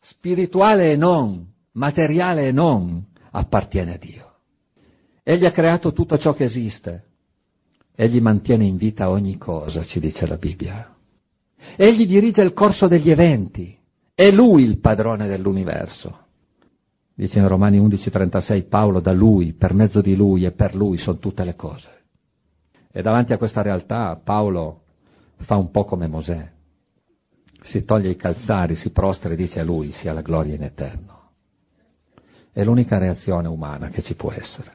spirituale 0.00 0.92
e 0.92 0.96
non, 0.96 1.46
materiale 1.72 2.48
e 2.48 2.52
non, 2.52 3.04
appartiene 3.30 3.94
a 3.94 3.98
Dio. 3.98 4.30
Egli 5.22 5.44
ha 5.44 5.52
creato 5.52 5.92
tutto 5.92 6.18
ciò 6.18 6.34
che 6.34 6.44
esiste. 6.44 7.04
Egli 7.94 8.20
mantiene 8.20 8.64
in 8.64 8.76
vita 8.76 9.10
ogni 9.10 9.36
cosa, 9.36 9.84
ci 9.84 10.00
dice 10.00 10.26
la 10.26 10.36
Bibbia. 10.36 10.94
Egli 11.76 12.06
dirige 12.06 12.42
il 12.42 12.52
corso 12.52 12.88
degli 12.88 13.10
eventi. 13.10 13.76
È 14.14 14.30
lui 14.30 14.64
il 14.64 14.80
padrone 14.80 15.28
dell'universo. 15.28 16.18
Dice 17.14 17.38
in 17.38 17.46
Romani 17.46 17.78
11:36 17.78 18.68
Paolo, 18.68 19.00
da 19.00 19.12
lui, 19.12 19.52
per 19.52 19.74
mezzo 19.74 20.00
di 20.00 20.16
lui 20.16 20.44
e 20.44 20.52
per 20.52 20.74
lui 20.74 20.98
sono 20.98 21.18
tutte 21.18 21.44
le 21.44 21.54
cose. 21.54 21.88
E 22.90 23.02
davanti 23.02 23.32
a 23.32 23.38
questa 23.38 23.62
realtà 23.62 24.20
Paolo 24.22 24.82
fa 25.36 25.56
un 25.56 25.70
po' 25.70 25.84
come 25.84 26.08
Mosè. 26.08 26.50
Si 27.64 27.84
toglie 27.84 28.10
i 28.10 28.16
calzari, 28.16 28.76
si 28.76 28.90
prostra 28.90 29.30
e 29.30 29.36
dice 29.36 29.60
a 29.60 29.64
lui 29.64 29.92
sia 29.92 30.12
la 30.12 30.22
gloria 30.22 30.54
in 30.54 30.62
eterno. 30.62 31.20
È 32.52 32.62
l'unica 32.62 32.98
reazione 32.98 33.48
umana 33.48 33.88
che 33.88 34.02
ci 34.02 34.14
può 34.14 34.30
essere, 34.32 34.72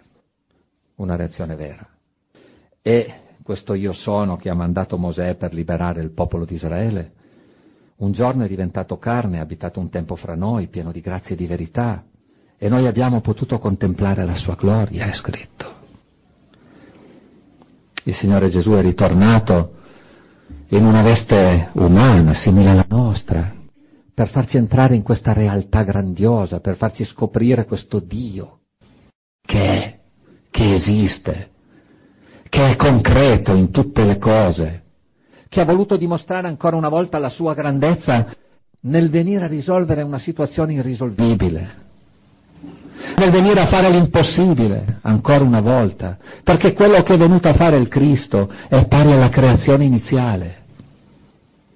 una 0.95 1.15
reazione 1.15 1.56
vera. 1.56 1.88
E 2.82 3.13
questo 3.43 3.73
io 3.73 3.93
sono 3.93 4.38
che 4.38 4.50
ha 4.50 4.56
mandato 4.56 4.97
Mosè 4.97 5.36
per 5.36 5.54
liberare 5.54 6.02
il 6.02 6.12
popolo 6.12 6.45
di 6.45 6.56
Israele, 6.56 7.12
un 7.97 8.12
giorno 8.12 8.43
è 8.43 8.47
diventato 8.47 8.97
carne, 8.97 9.39
ha 9.39 9.41
abitato 9.41 9.80
un 9.80 9.89
tempo 9.89 10.15
fra 10.15 10.36
noi, 10.36 10.67
pieno 10.67 10.91
di 10.91 11.02
grazia 11.02 11.34
e 11.34 11.38
di 11.38 11.47
verità, 11.47 12.04
e 12.58 12.69
noi 12.69 12.86
abbiamo 12.86 13.21
potuto 13.21 13.58
contemplare 13.60 14.26
la 14.26 14.36
sua 14.36 14.56
gloria, 14.56 15.06
è 15.06 15.13
scritto. 15.13 15.65
Il 18.04 18.15
Signore 18.15 18.50
Gesù 18.50 18.71
è 18.71 18.82
ritornato 18.82 19.76
in 20.69 20.86
una 20.86 21.01
veste 21.01 21.69
umana, 21.73 22.33
simile 22.33 22.69
alla 22.69 22.86
nostra, 22.88 23.53
per 24.13 24.29
farci 24.29 24.57
entrare 24.57 24.95
in 24.95 25.03
questa 25.03 25.33
realtà 25.33 25.83
grandiosa, 25.83 26.60
per 26.60 26.75
farci 26.75 27.05
scoprire 27.05 27.65
questo 27.65 27.99
Dio 27.99 28.57
che 29.47 29.60
è, 29.60 29.99
che 30.51 30.73
esiste, 30.73 31.49
che 32.49 32.71
è 32.71 32.75
concreto 32.75 33.53
in 33.53 33.71
tutte 33.71 34.03
le 34.03 34.17
cose, 34.17 34.83
che 35.47 35.62
ha 35.62 35.65
voluto 35.65 35.95
dimostrare 35.95 36.47
ancora 36.47 36.75
una 36.75 36.89
volta 36.89 37.17
la 37.17 37.29
sua 37.29 37.53
grandezza 37.53 38.27
nel 38.81 39.10
venire 39.10 39.45
a 39.45 39.47
risolvere 39.47 40.01
una 40.01 40.19
situazione 40.19 40.73
irrisolvibile, 40.73 41.86
nel 43.15 43.31
venire 43.31 43.62
a 43.62 43.67
fare 43.67 43.89
l'impossibile 43.89 44.99
ancora 45.01 45.43
una 45.43 45.62
volta, 45.62 46.17
perché 46.43 46.73
quello 46.73 47.01
che 47.03 47.13
è 47.13 47.17
venuto 47.17 47.47
a 47.47 47.53
fare 47.53 47.77
il 47.77 47.88
Cristo 47.88 48.49
è 48.67 48.86
pari 48.88 49.12
alla 49.12 49.29
creazione 49.29 49.86
iniziale 49.86 50.65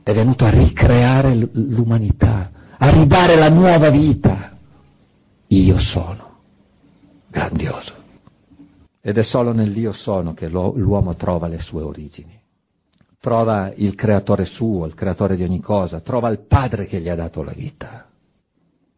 è 0.04 0.14
venuto 0.14 0.46
a 0.46 0.50
ricreare 0.50 1.36
l'umanità, 1.54 2.52
a 2.78 2.90
ridare 2.90 3.36
la 3.36 3.50
nuova 3.50 3.90
vita. 3.90 4.58
Io 5.48 5.80
sono. 5.80 6.30
Grandioso. 7.30 7.94
Ed 9.02 9.18
è 9.18 9.24
solo 9.24 9.52
nell'io 9.52 9.94
sono 9.94 10.34
che 10.34 10.48
l'uomo 10.50 11.16
trova 11.16 11.48
le 11.48 11.60
sue 11.60 11.82
origini. 11.82 12.40
Trova 13.20 13.72
il 13.76 13.94
creatore 13.94 14.46
suo, 14.46 14.86
il 14.86 14.96
creatore 14.96 15.36
di 15.36 15.44
ogni 15.44 15.60
cosa, 15.60 16.02
trova 16.02 16.30
il 16.30 16.46
padre 16.48 16.88
che 16.88 17.00
gli 17.00 17.10
ha 17.10 17.16
dato 17.16 17.44
la 17.44 17.54
vita. 17.54 18.08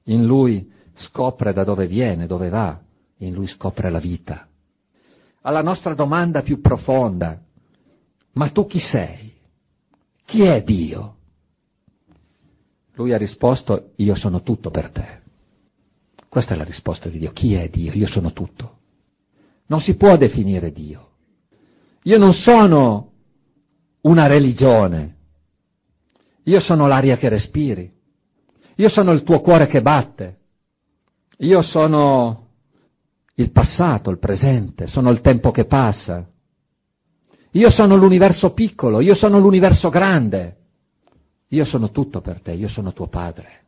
In 0.06 0.26
lui 0.26 0.72
scopre 0.96 1.54
da 1.54 1.64
dove 1.64 1.88
viene, 1.88 2.28
dove 2.28 2.50
va, 2.50 2.80
in 3.18 3.34
lui 3.34 3.48
scopre 3.48 3.90
la 3.90 4.00
vita. 4.00 4.48
Alla 5.42 5.62
nostra 5.62 5.94
domanda 5.94 6.42
più 6.42 6.62
profonda, 6.62 7.42
ma 8.34 8.50
tu 8.50 8.66
chi 8.66 8.80
sei? 8.80 9.34
Chi 10.26 10.44
è 10.44 10.64
Dio? 10.64 11.18
Lui 12.94 13.14
ha 13.14 13.18
risposto, 13.18 13.92
io 13.98 14.16
sono 14.16 14.42
tutto 14.42 14.70
per 14.70 14.92
te. 14.92 15.22
Questa 16.30 16.54
è 16.54 16.58
la 16.58 16.64
risposta 16.64 17.10
di 17.10 17.20
Dio. 17.20 17.32
Chi 17.32 17.54
è 17.54 17.70
Dio? 17.70 17.92
Io 17.94 18.08
sono 18.08 18.34
tutto. 18.34 18.80
Non 19.68 19.82
si 19.82 19.96
può 19.96 20.18
definire 20.18 20.72
Dio. 20.72 21.10
Io 22.04 22.18
non 22.18 22.34
sono 22.34 23.12
una 24.02 24.28
religione. 24.28 25.18
Io 26.44 26.60
sono 26.60 26.88
l'aria 26.88 27.18
che 27.18 27.30
respiri. 27.30 27.92
Io 28.78 28.90
sono 28.90 29.12
il 29.12 29.24
tuo 29.24 29.42
cuore 29.42 29.68
che 29.68 29.82
batte. 29.82 30.40
Io 31.38 31.62
sono 31.62 32.48
il 33.36 33.52
passato, 33.52 34.10
il 34.10 34.20
presente, 34.20 34.88
sono 34.88 35.10
il 35.10 35.22
tempo 35.22 35.52
che 35.52 35.66
passa. 35.66 36.28
Io 37.52 37.70
sono 37.70 37.96
l'universo 37.96 38.54
piccolo, 38.54 39.00
io 39.00 39.16
sono 39.16 39.40
l'universo 39.40 39.90
grande. 39.90 40.58
Io 41.50 41.66
sono 41.66 41.92
tutto 41.92 42.22
per 42.22 42.42
te, 42.42 42.54
io 42.54 42.68
sono 42.68 42.94
tuo 42.94 43.08
padre. 43.08 43.62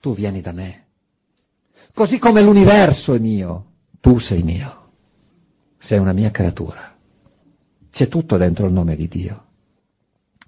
Tu 0.00 0.14
vieni 0.14 0.40
da 0.40 0.52
me. 0.52 0.86
Così 1.94 2.18
come 2.18 2.42
l'universo 2.42 3.14
è 3.14 3.18
mio, 3.18 3.66
tu 4.00 4.18
sei 4.18 4.42
mio. 4.42 4.86
Sei 5.78 5.98
una 5.98 6.12
mia 6.12 6.30
creatura. 6.30 6.96
C'è 7.90 8.08
tutto 8.08 8.36
dentro 8.36 8.66
il 8.66 8.72
nome 8.72 8.96
di 8.96 9.08
Dio. 9.08 9.44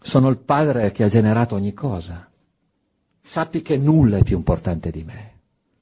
Sono 0.03 0.29
il 0.29 0.38
padre 0.45 0.90
che 0.93 1.05
ha 1.05 1.09
generato 1.09 1.55
ogni 1.55 1.73
cosa. 1.73 2.29
Sappi 3.23 3.62
che 3.62 3.77
nulla 3.77 4.19
è 4.19 4.25
più 4.25 4.37
importante 4.37 4.90
di 4.90 5.05
me. 5.05 5.30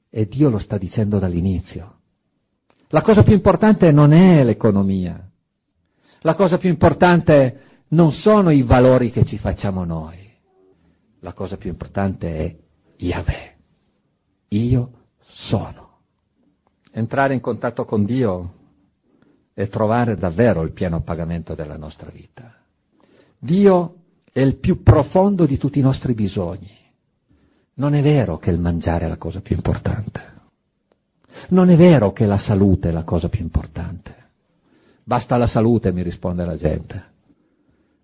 E 0.09 0.27
Dio 0.27 0.49
lo 0.49 0.59
sta 0.59 0.77
dicendo 0.77 1.19
dall'inizio. 1.19 1.95
La 2.89 3.01
cosa 3.01 3.23
più 3.23 3.33
importante 3.33 3.91
non 3.91 4.13
è 4.13 4.43
l'economia, 4.43 5.29
la 6.21 6.35
cosa 6.35 6.57
più 6.57 6.69
importante 6.69 7.61
non 7.89 8.11
sono 8.11 8.49
i 8.49 8.61
valori 8.61 9.11
che 9.11 9.23
ci 9.23 9.37
facciamo 9.37 9.83
noi. 9.85 10.17
La 11.21 11.33
cosa 11.33 11.57
più 11.57 11.69
importante 11.69 12.37
è 12.37 12.55
Yahweh. 12.97 13.55
Io 14.49 14.91
sono. 15.27 15.87
Entrare 16.91 17.33
in 17.33 17.39
contatto 17.39 17.85
con 17.85 18.03
Dio 18.03 18.53
è 19.53 19.67
trovare 19.67 20.17
davvero 20.17 20.61
il 20.63 20.71
pieno 20.71 21.01
pagamento 21.01 21.55
della 21.55 21.77
nostra 21.77 22.09
vita. 22.09 22.53
Dio 23.37 23.95
è 24.31 24.41
il 24.41 24.57
più 24.57 24.83
profondo 24.83 25.45
di 25.45 25.57
tutti 25.57 25.79
i 25.79 25.83
nostri 25.83 26.13
bisogni. 26.13 26.77
Non 27.79 27.95
è 27.95 28.01
vero 28.01 28.37
che 28.37 28.49
il 28.51 28.59
mangiare 28.59 29.05
è 29.05 29.07
la 29.07 29.15
cosa 29.15 29.39
più 29.39 29.55
importante. 29.55 30.21
Non 31.49 31.69
è 31.69 31.77
vero 31.77 32.11
che 32.11 32.25
la 32.25 32.37
salute 32.37 32.89
è 32.89 32.91
la 32.91 33.05
cosa 33.05 33.29
più 33.29 33.41
importante. 33.41 34.15
Basta 35.05 35.37
la 35.37 35.47
salute, 35.47 35.93
mi 35.93 36.03
risponde 36.03 36.43
la 36.43 36.57
gente, 36.57 37.03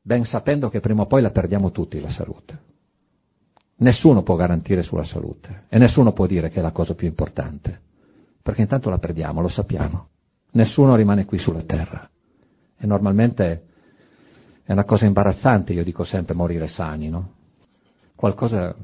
ben 0.01 0.23
sapendo 0.23 0.69
che 0.69 0.79
prima 0.79 1.01
o 1.01 1.05
poi 1.05 1.21
la 1.21 1.29
perdiamo 1.29 1.71
tutti 1.71 1.99
la 1.99 2.09
salute. 2.09 2.59
Nessuno 3.77 4.23
può 4.23 4.35
garantire 4.35 4.81
sulla 4.81 5.03
salute 5.03 5.65
e 5.67 5.77
nessuno 5.77 6.13
può 6.13 6.25
dire 6.25 6.49
che 6.49 6.59
è 6.59 6.63
la 6.63 6.71
cosa 6.71 6.95
più 6.95 7.07
importante, 7.07 7.81
perché 8.41 8.61
intanto 8.61 8.89
la 8.89 8.97
perdiamo, 8.97 9.41
lo 9.41 9.49
sappiamo. 9.49 10.07
Nessuno 10.51 10.95
rimane 10.95 11.25
qui 11.25 11.37
sulla 11.37 11.63
terra 11.63 12.09
e 12.77 12.85
normalmente 12.85 13.65
È 14.63 14.71
una 14.71 14.83
cosa 14.83 15.05
imbarazzante, 15.05 15.73
io 15.73 15.83
dico 15.83 16.03
sempre, 16.03 16.33
morire 16.33 16.67
sani, 16.67 17.07
no? 17.07 17.33
Qualcosa 18.15 18.75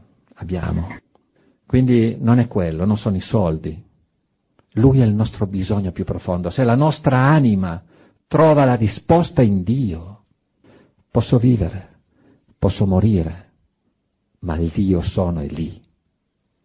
abbiamo. 0.41 0.97
Quindi 1.65 2.17
non 2.19 2.39
è 2.39 2.47
quello, 2.47 2.85
non 2.85 2.97
sono 2.97 3.15
i 3.15 3.21
soldi. 3.21 3.81
Lui 4.73 4.99
è 4.99 5.05
il 5.05 5.13
nostro 5.13 5.47
bisogno 5.47 5.91
più 5.91 6.03
profondo. 6.03 6.49
Se 6.49 6.63
la 6.63 6.75
nostra 6.75 7.17
anima 7.17 7.81
trova 8.27 8.65
la 8.65 8.75
risposta 8.75 9.41
in 9.41 9.63
Dio, 9.63 10.23
posso 11.09 11.37
vivere, 11.37 11.99
posso 12.57 12.85
morire, 12.85 13.49
ma 14.39 14.57
il 14.57 14.69
Dio 14.69 15.01
sono 15.01 15.41
è 15.41 15.47
lì, 15.47 15.81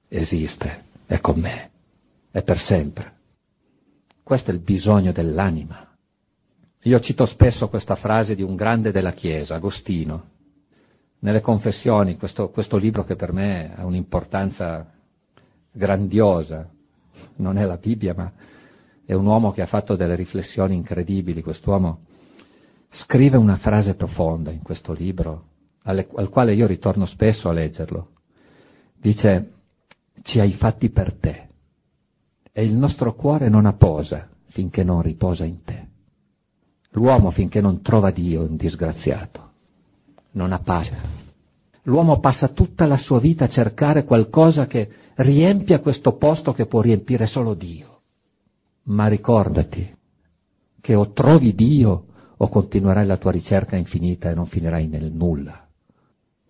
esiste, 0.08 0.84
è 1.06 1.20
con 1.20 1.38
me, 1.38 1.70
è 2.30 2.42
per 2.42 2.58
sempre. 2.58 3.14
Questo 4.22 4.50
è 4.50 4.54
il 4.54 4.60
bisogno 4.60 5.12
dell'anima. 5.12 5.86
Io 6.82 7.00
cito 7.00 7.26
spesso 7.26 7.68
questa 7.68 7.96
frase 7.96 8.34
di 8.34 8.42
un 8.42 8.54
grande 8.54 8.92
della 8.92 9.12
Chiesa, 9.12 9.56
Agostino, 9.56 10.34
nelle 11.26 11.40
confessioni, 11.40 12.16
questo, 12.16 12.50
questo 12.50 12.76
libro 12.76 13.02
che 13.02 13.16
per 13.16 13.32
me 13.32 13.74
ha 13.74 13.84
un'importanza 13.84 14.92
grandiosa, 15.72 16.70
non 17.38 17.58
è 17.58 17.64
la 17.64 17.78
Bibbia, 17.78 18.14
ma 18.14 18.32
è 19.04 19.12
un 19.12 19.26
uomo 19.26 19.50
che 19.50 19.60
ha 19.60 19.66
fatto 19.66 19.96
delle 19.96 20.14
riflessioni 20.14 20.76
incredibili, 20.76 21.42
quest'uomo 21.42 22.04
scrive 22.90 23.36
una 23.36 23.56
frase 23.56 23.94
profonda 23.94 24.52
in 24.52 24.62
questo 24.62 24.92
libro, 24.92 25.48
alle, 25.82 26.06
al 26.14 26.28
quale 26.28 26.54
io 26.54 26.68
ritorno 26.68 27.06
spesso 27.06 27.48
a 27.48 27.52
leggerlo. 27.52 28.10
Dice, 28.96 29.50
ci 30.22 30.38
hai 30.38 30.52
fatti 30.52 30.90
per 30.90 31.12
te 31.14 31.48
e 32.52 32.62
il 32.62 32.72
nostro 32.72 33.16
cuore 33.16 33.48
non 33.48 33.66
apposa 33.66 34.28
finché 34.50 34.84
non 34.84 35.02
riposa 35.02 35.44
in 35.44 35.64
te. 35.64 35.88
L'uomo 36.90 37.32
finché 37.32 37.60
non 37.60 37.82
trova 37.82 38.12
Dio 38.12 38.44
è 38.44 38.48
un 38.48 38.54
disgraziato, 38.54 39.45
non 40.36 40.52
ha 40.52 40.60
pace. 40.60 41.24
L'uomo 41.82 42.20
passa 42.20 42.48
tutta 42.48 42.86
la 42.86 42.96
sua 42.96 43.18
vita 43.20 43.44
a 43.44 43.48
cercare 43.48 44.04
qualcosa 44.04 44.66
che 44.66 44.88
riempia 45.16 45.80
questo 45.80 46.16
posto 46.16 46.52
che 46.52 46.66
può 46.66 46.80
riempire 46.80 47.26
solo 47.26 47.54
Dio. 47.54 48.00
Ma 48.84 49.08
ricordati 49.08 49.94
che 50.80 50.94
o 50.94 51.12
trovi 51.12 51.54
Dio 51.54 52.04
o 52.36 52.48
continuerai 52.48 53.06
la 53.06 53.16
tua 53.16 53.30
ricerca 53.30 53.76
infinita 53.76 54.30
e 54.30 54.34
non 54.34 54.46
finirai 54.46 54.86
nel 54.86 55.12
nulla. 55.12 55.66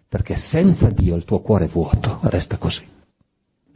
Perché 0.09 0.37
senza 0.37 0.90
Dio 0.90 1.14
il 1.14 1.25
tuo 1.25 1.40
cuore 1.40 1.66
è 1.66 1.68
vuoto, 1.68 2.18
resta 2.22 2.59
così. 2.59 2.85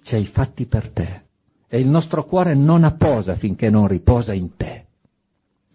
Ci 0.03 0.15
hai 0.15 0.27
fatti 0.27 0.67
per 0.67 0.91
te 0.91 1.23
e 1.69 1.79
il 1.79 1.87
nostro 1.87 2.25
cuore 2.25 2.55
non 2.55 2.85
apposa 2.85 3.37
finché 3.37 3.71
non 3.71 3.87
riposa 3.87 4.33
in 4.33 4.57
te. 4.57 4.87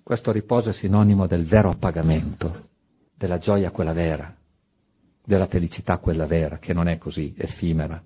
Questo 0.03 0.31
riposo 0.31 0.69
è 0.69 0.73
sinonimo 0.73 1.25
del 1.25 1.45
vero 1.45 1.69
appagamento, 1.69 2.73
della 3.17 3.37
gioia 3.37 3.71
quella 3.71 3.93
vera, 3.93 4.35
della 5.23 5.47
felicità 5.47 5.97
quella 5.97 6.27
vera, 6.27 6.57
che 6.57 6.73
non 6.73 6.87
è 6.87 6.97
così 6.97 7.33
effimera, 7.37 8.01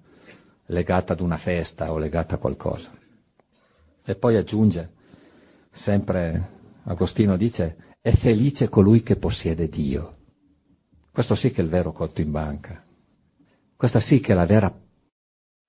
legata 0.67 1.13
ad 1.13 1.19
una 1.19 1.37
festa 1.37 1.91
o 1.91 1.97
legata 1.97 2.35
a 2.35 2.37
qualcosa. 2.37 2.89
E 4.05 4.15
poi 4.15 4.35
aggiunge, 4.35 4.91
sempre 5.71 6.57
Agostino 6.83 7.37
dice, 7.37 7.75
è 8.01 8.15
felice 8.15 8.69
colui 8.69 9.03
che 9.03 9.17
possiede 9.17 9.67
Dio. 9.67 10.15
Questo 11.11 11.35
sì 11.35 11.51
che 11.51 11.61
è 11.61 11.63
il 11.63 11.69
vero 11.69 11.91
conto 11.91 12.21
in 12.21 12.31
banca. 12.31 12.83
Questa 13.75 13.99
sì 13.99 14.19
che 14.19 14.31
è 14.31 14.35
la 14.35 14.45
vera 14.45 14.73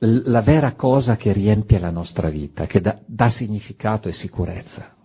la 0.02 0.40
vera 0.40 0.72
cosa 0.74 1.16
che 1.16 1.32
riempie 1.32 1.78
la 1.78 1.90
nostra 1.90 2.30
vita, 2.30 2.66
che 2.66 2.80
dà, 2.80 2.98
dà 3.04 3.30
significato 3.30 4.08
e 4.08 4.12
sicurezza. 4.12 4.96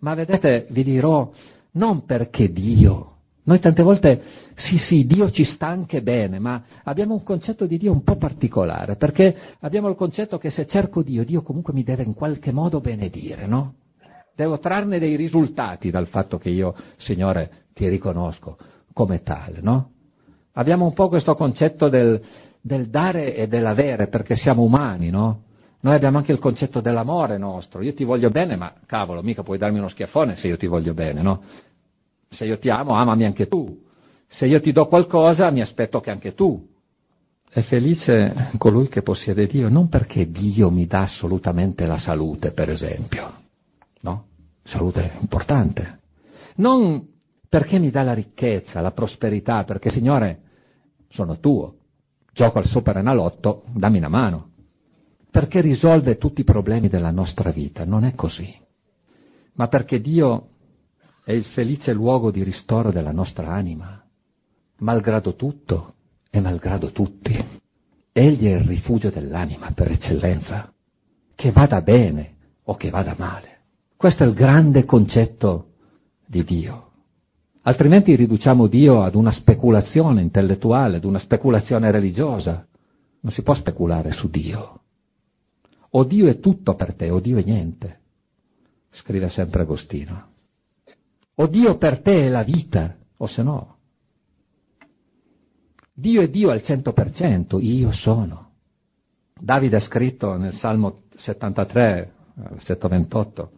Ma 0.00 0.14
vedete, 0.14 0.66
vi 0.70 0.84
dirò, 0.84 1.32
non 1.72 2.04
perché 2.04 2.52
Dio, 2.52 3.17
noi 3.48 3.60
tante 3.60 3.82
volte, 3.82 4.22
sì 4.56 4.76
sì, 4.76 5.06
Dio 5.06 5.30
ci 5.30 5.42
sta 5.44 5.68
anche 5.68 6.02
bene, 6.02 6.38
ma 6.38 6.62
abbiamo 6.84 7.14
un 7.14 7.22
concetto 7.22 7.64
di 7.64 7.78
Dio 7.78 7.90
un 7.90 8.02
po' 8.02 8.16
particolare, 8.16 8.96
perché 8.96 9.34
abbiamo 9.60 9.88
il 9.88 9.96
concetto 9.96 10.36
che 10.36 10.50
se 10.50 10.66
cerco 10.66 11.02
Dio, 11.02 11.24
Dio 11.24 11.40
comunque 11.40 11.72
mi 11.72 11.82
deve 11.82 12.02
in 12.02 12.12
qualche 12.12 12.52
modo 12.52 12.80
benedire, 12.80 13.46
no? 13.46 13.76
Devo 14.36 14.58
trarne 14.58 14.98
dei 14.98 15.16
risultati 15.16 15.90
dal 15.90 16.08
fatto 16.08 16.36
che 16.36 16.50
io, 16.50 16.74
Signore, 16.98 17.64
ti 17.72 17.88
riconosco 17.88 18.58
come 18.92 19.22
tale, 19.22 19.60
no? 19.62 19.92
Abbiamo 20.52 20.84
un 20.84 20.92
po' 20.92 21.08
questo 21.08 21.34
concetto 21.34 21.88
del, 21.88 22.20
del 22.60 22.90
dare 22.90 23.34
e 23.34 23.48
dell'avere, 23.48 24.08
perché 24.08 24.36
siamo 24.36 24.62
umani, 24.62 25.08
no? 25.08 25.44
Noi 25.80 25.94
abbiamo 25.94 26.18
anche 26.18 26.32
il 26.32 26.38
concetto 26.38 26.80
dell'amore 26.80 27.38
nostro. 27.38 27.80
Io 27.80 27.94
ti 27.94 28.04
voglio 28.04 28.28
bene, 28.28 28.56
ma 28.56 28.74
cavolo, 28.84 29.22
mica 29.22 29.42
puoi 29.42 29.56
darmi 29.56 29.78
uno 29.78 29.88
schiaffone 29.88 30.36
se 30.36 30.48
io 30.48 30.58
ti 30.58 30.66
voglio 30.66 30.92
bene, 30.92 31.22
no? 31.22 31.40
Se 32.30 32.44
io 32.44 32.58
ti 32.58 32.68
amo, 32.68 32.94
amami 32.94 33.24
anche 33.24 33.48
tu. 33.48 33.86
Se 34.28 34.46
io 34.46 34.60
ti 34.60 34.72
do 34.72 34.86
qualcosa, 34.86 35.50
mi 35.50 35.60
aspetto 35.60 36.00
che 36.00 36.10
anche 36.10 36.34
tu. 36.34 36.66
È 37.50 37.62
felice 37.62 38.50
colui 38.58 38.88
che 38.88 39.02
possiede 39.02 39.46
Dio, 39.46 39.70
non 39.70 39.88
perché 39.88 40.30
Dio 40.30 40.70
mi 40.70 40.86
dà 40.86 41.02
assolutamente 41.02 41.86
la 41.86 41.98
salute, 41.98 42.52
per 42.52 42.68
esempio, 42.68 43.32
no? 44.02 44.26
Salute 44.64 45.12
è 45.12 45.16
importante. 45.20 46.00
Non 46.56 47.06
perché 47.48 47.78
mi 47.78 47.90
dà 47.90 48.02
la 48.02 48.12
ricchezza, 48.12 48.82
la 48.82 48.90
prosperità, 48.90 49.64
perché 49.64 49.90
Signore, 49.90 50.40
sono 51.08 51.38
tuo 51.38 51.76
gioco 52.34 52.58
al 52.58 52.66
Superenalotto, 52.66 53.64
dammi 53.72 53.98
una 53.98 54.08
mano. 54.08 54.50
Perché 55.30 55.60
risolve 55.60 56.18
tutti 56.18 56.42
i 56.42 56.44
problemi 56.44 56.88
della 56.88 57.10
nostra 57.10 57.50
vita, 57.50 57.84
non 57.84 58.04
è 58.04 58.14
così. 58.14 58.54
Ma 59.54 59.68
perché 59.68 60.00
Dio 60.00 60.50
è 61.28 61.32
il 61.32 61.44
felice 61.44 61.92
luogo 61.92 62.30
di 62.30 62.42
ristoro 62.42 62.90
della 62.90 63.12
nostra 63.12 63.48
anima, 63.48 64.02
malgrado 64.78 65.34
tutto 65.34 65.96
e 66.30 66.40
malgrado 66.40 66.90
tutti. 66.90 67.36
Egli 68.10 68.46
è 68.46 68.54
il 68.56 68.64
rifugio 68.64 69.10
dell'anima 69.10 69.70
per 69.72 69.90
eccellenza, 69.90 70.72
che 71.34 71.52
vada 71.52 71.82
bene 71.82 72.36
o 72.62 72.76
che 72.76 72.88
vada 72.88 73.14
male. 73.18 73.58
Questo 73.94 74.24
è 74.24 74.26
il 74.26 74.32
grande 74.32 74.86
concetto 74.86 75.72
di 76.24 76.42
Dio. 76.44 76.92
Altrimenti 77.60 78.16
riduciamo 78.16 78.66
Dio 78.66 79.02
ad 79.02 79.14
una 79.14 79.30
speculazione 79.30 80.22
intellettuale, 80.22 80.96
ad 80.96 81.04
una 81.04 81.18
speculazione 81.18 81.90
religiosa. 81.90 82.66
Non 83.20 83.32
si 83.32 83.42
può 83.42 83.52
speculare 83.52 84.12
su 84.12 84.30
Dio. 84.30 84.80
O 85.90 86.04
Dio 86.04 86.26
è 86.26 86.40
tutto 86.40 86.74
per 86.74 86.94
te, 86.94 87.10
o 87.10 87.20
Dio 87.20 87.36
è 87.36 87.42
niente, 87.42 87.98
scrive 88.92 89.28
sempre 89.28 89.60
Agostino. 89.60 90.36
O 91.40 91.46
Dio 91.46 91.76
per 91.78 92.00
te 92.00 92.26
è 92.26 92.28
la 92.28 92.42
vita, 92.42 92.96
o 93.16 93.26
se 93.28 93.42
no. 93.42 93.76
Dio 95.94 96.20
è 96.20 96.28
Dio 96.28 96.50
al 96.50 96.62
cento 96.62 96.92
per 96.92 97.12
cento, 97.12 97.60
io 97.60 97.92
sono. 97.92 98.54
Davide 99.40 99.76
ha 99.76 99.80
scritto 99.80 100.36
nel 100.36 100.54
Salmo 100.54 101.02
73, 101.14 102.12
versetto 102.34 102.88
28, 102.88 103.50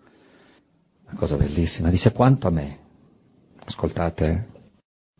una 1.06 1.18
cosa 1.18 1.36
bellissima, 1.36 1.88
dice 1.88 2.12
quanto 2.12 2.48
a 2.48 2.50
me, 2.50 2.78
ascoltate, 3.64 4.48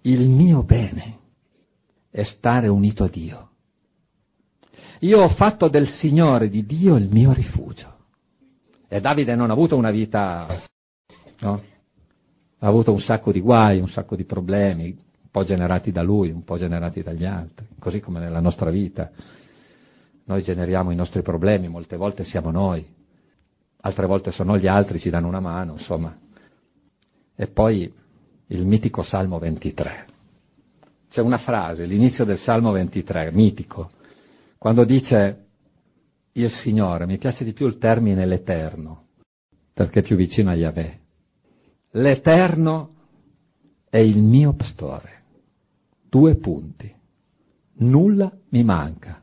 il 0.03 0.29
mio 0.29 0.63
bene 0.63 1.19
è 2.11 2.23
stare 2.25 2.69
unito 2.69 3.05
a 3.05 3.09
Dio. 3.09 3.49
Io 5.01 5.19
ho 5.19 5.31
fatto 5.31 5.69
del 5.69 5.89
Signore 5.89 6.51
di 6.51 6.67
Dio 6.67 6.97
il 6.97 7.09
mio 7.09 7.33
rifugio. 7.33 7.97
E 8.87 9.01
Davide 9.01 9.35
non 9.35 9.49
ha 9.49 9.55
avuto 9.55 9.77
una 9.77 9.91
vita, 9.91 10.63
no? 11.41 11.70
Ha 12.63 12.67
avuto 12.67 12.93
un 12.93 13.01
sacco 13.01 13.33
di 13.33 13.41
guai, 13.41 13.81
un 13.81 13.89
sacco 13.89 14.17
di 14.17 14.25
problemi, 14.25 14.87
un 14.87 15.31
po' 15.31 15.45
generati 15.45 15.93
da 15.93 16.03
lui, 16.03 16.31
un 16.31 16.45
po' 16.45 16.59
generati 16.59 17.03
dagli 17.03 17.25
altri, 17.25 17.67
così 17.79 18.01
come 18.01 18.21
nella 18.21 18.41
nostra 18.41 18.71
vita. 18.71 19.11
Noi 20.25 20.43
generiamo 20.43 20.91
i 20.91 20.95
nostri 20.95 21.23
problemi, 21.23 21.69
molte 21.69 21.97
volte 21.97 22.25
siamo 22.25 22.51
noi, 22.51 22.87
altre 23.81 24.07
volte 24.07 24.31
sono 24.31 24.59
gli 24.59 24.67
altri, 24.67 24.99
ci 24.99 25.11
danno 25.11 25.29
una 25.29 25.41
mano, 25.41 25.73
insomma. 25.73 26.17
E 27.35 27.47
poi 27.47 27.93
il 28.49 28.67
mitico 28.67 29.03
Salmo 29.03 29.39
23. 29.39 30.07
C'è 31.09 31.21
una 31.21 31.39
frase, 31.39 31.87
l'inizio 31.87 32.25
del 32.25 32.39
Salmo 32.39 32.71
23, 32.73 33.33
mitico, 33.33 33.91
quando 34.59 34.85
dice 34.85 35.47
il 36.33 36.51
Signore, 36.51 37.07
mi 37.07 37.19
piace 37.19 37.43
di 37.45 37.53
più 37.53 37.67
il 37.67 37.79
termine 37.79 38.27
l'Eterno, 38.27 39.07
perché 39.73 40.01
è 40.01 40.03
più 40.03 40.17
vicino 40.17 40.51
a 40.51 40.55
Yahweh. 40.55 41.00
L'Eterno 41.93 42.95
è 43.89 43.99
il 43.99 44.19
mio 44.23 44.55
pastore. 44.55 45.23
Due 46.09 46.37
punti. 46.37 46.93
Nulla 47.79 48.31
mi 48.51 48.63
manca. 48.63 49.23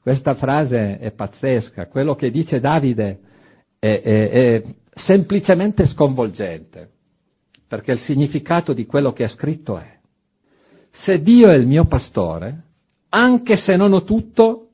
Questa 0.00 0.34
frase 0.34 0.98
è 0.98 1.12
pazzesca, 1.12 1.86
quello 1.86 2.16
che 2.16 2.30
dice 2.30 2.58
Davide 2.58 3.20
è, 3.78 4.00
è, 4.00 4.30
è 4.30 4.74
semplicemente 4.94 5.86
sconvolgente 5.86 6.90
perché 7.68 7.92
il 7.92 8.00
significato 8.00 8.72
di 8.72 8.84
quello 8.84 9.12
che 9.12 9.24
ha 9.24 9.28
scritto 9.28 9.78
è, 9.78 9.98
se 10.90 11.22
Dio 11.22 11.48
è 11.48 11.54
il 11.54 11.66
mio 11.66 11.86
pastore, 11.86 12.64
anche 13.08 13.56
se 13.56 13.76
non 13.76 13.92
ho 13.92 14.04
tutto, 14.04 14.70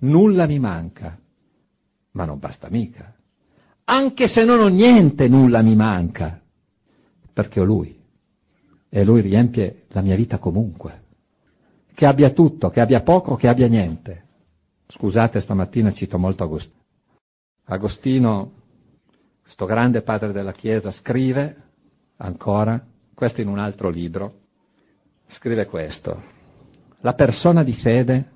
nulla 0.00 0.46
mi 0.46 0.58
manca. 0.58 1.16
Ma 2.12 2.24
non 2.24 2.38
basta 2.38 2.68
mica. 2.70 3.14
Anche 3.90 4.28
se 4.28 4.44
non 4.44 4.60
ho 4.60 4.68
niente, 4.68 5.28
nulla 5.28 5.62
mi 5.62 5.74
manca, 5.74 6.38
perché 7.32 7.60
ho 7.60 7.64
Lui. 7.64 7.96
e 8.90 9.04
lui 9.04 9.20
riempie 9.20 9.84
la 9.88 10.00
mia 10.00 10.16
vita 10.16 10.38
comunque. 10.38 11.04
Che 11.94 12.06
abbia 12.06 12.30
tutto, 12.30 12.70
che 12.70 12.80
abbia 12.80 13.02
poco, 13.02 13.34
che 13.36 13.48
abbia 13.48 13.66
niente. 13.66 14.24
Scusate, 14.88 15.40
stamattina 15.40 15.92
cito 15.92 16.18
molto 16.18 16.44
Agostino. 16.44 16.76
Agostino, 17.64 18.52
questo 19.42 19.66
grande 19.66 20.02
padre 20.02 20.32
della 20.32 20.52
Chiesa, 20.52 20.90
scrive 20.90 21.56
ancora, 22.16 22.82
questo 23.14 23.40
in 23.40 23.48
un 23.48 23.58
altro 23.58 23.90
libro, 23.90 24.40
scrive 25.28 25.66
questo. 25.66 26.22
La 27.00 27.14
persona 27.14 27.62
di 27.62 27.74
fede 27.74 28.30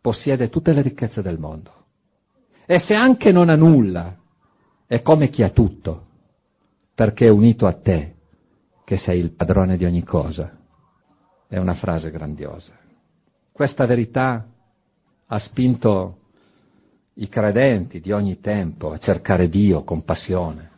possiede 0.00 0.50
tutte 0.50 0.72
le 0.72 0.82
ricchezze 0.82 1.22
del 1.22 1.38
mondo. 1.38 1.72
E 2.66 2.78
se 2.80 2.94
anche 2.94 3.32
non 3.32 3.48
ha 3.48 3.56
nulla, 3.56 4.18
è 4.86 5.02
come 5.02 5.28
chi 5.28 5.42
ha 5.42 5.50
tutto, 5.50 6.06
perché 6.94 7.26
è 7.26 7.30
unito 7.30 7.66
a 7.66 7.72
te, 7.72 8.14
che 8.84 8.98
sei 8.98 9.18
il 9.18 9.32
padrone 9.32 9.76
di 9.76 9.84
ogni 9.84 10.02
cosa. 10.02 10.58
È 11.48 11.58
una 11.58 11.74
frase 11.74 12.10
grandiosa. 12.10 12.72
Questa 13.50 13.86
verità 13.86 14.46
ha 15.26 15.38
spinto 15.38 16.18
i 17.14 17.28
credenti 17.28 18.00
di 18.00 18.12
ogni 18.12 18.40
tempo 18.40 18.92
a 18.92 18.98
cercare 18.98 19.48
Dio 19.48 19.84
con 19.84 20.04
passione. 20.04 20.70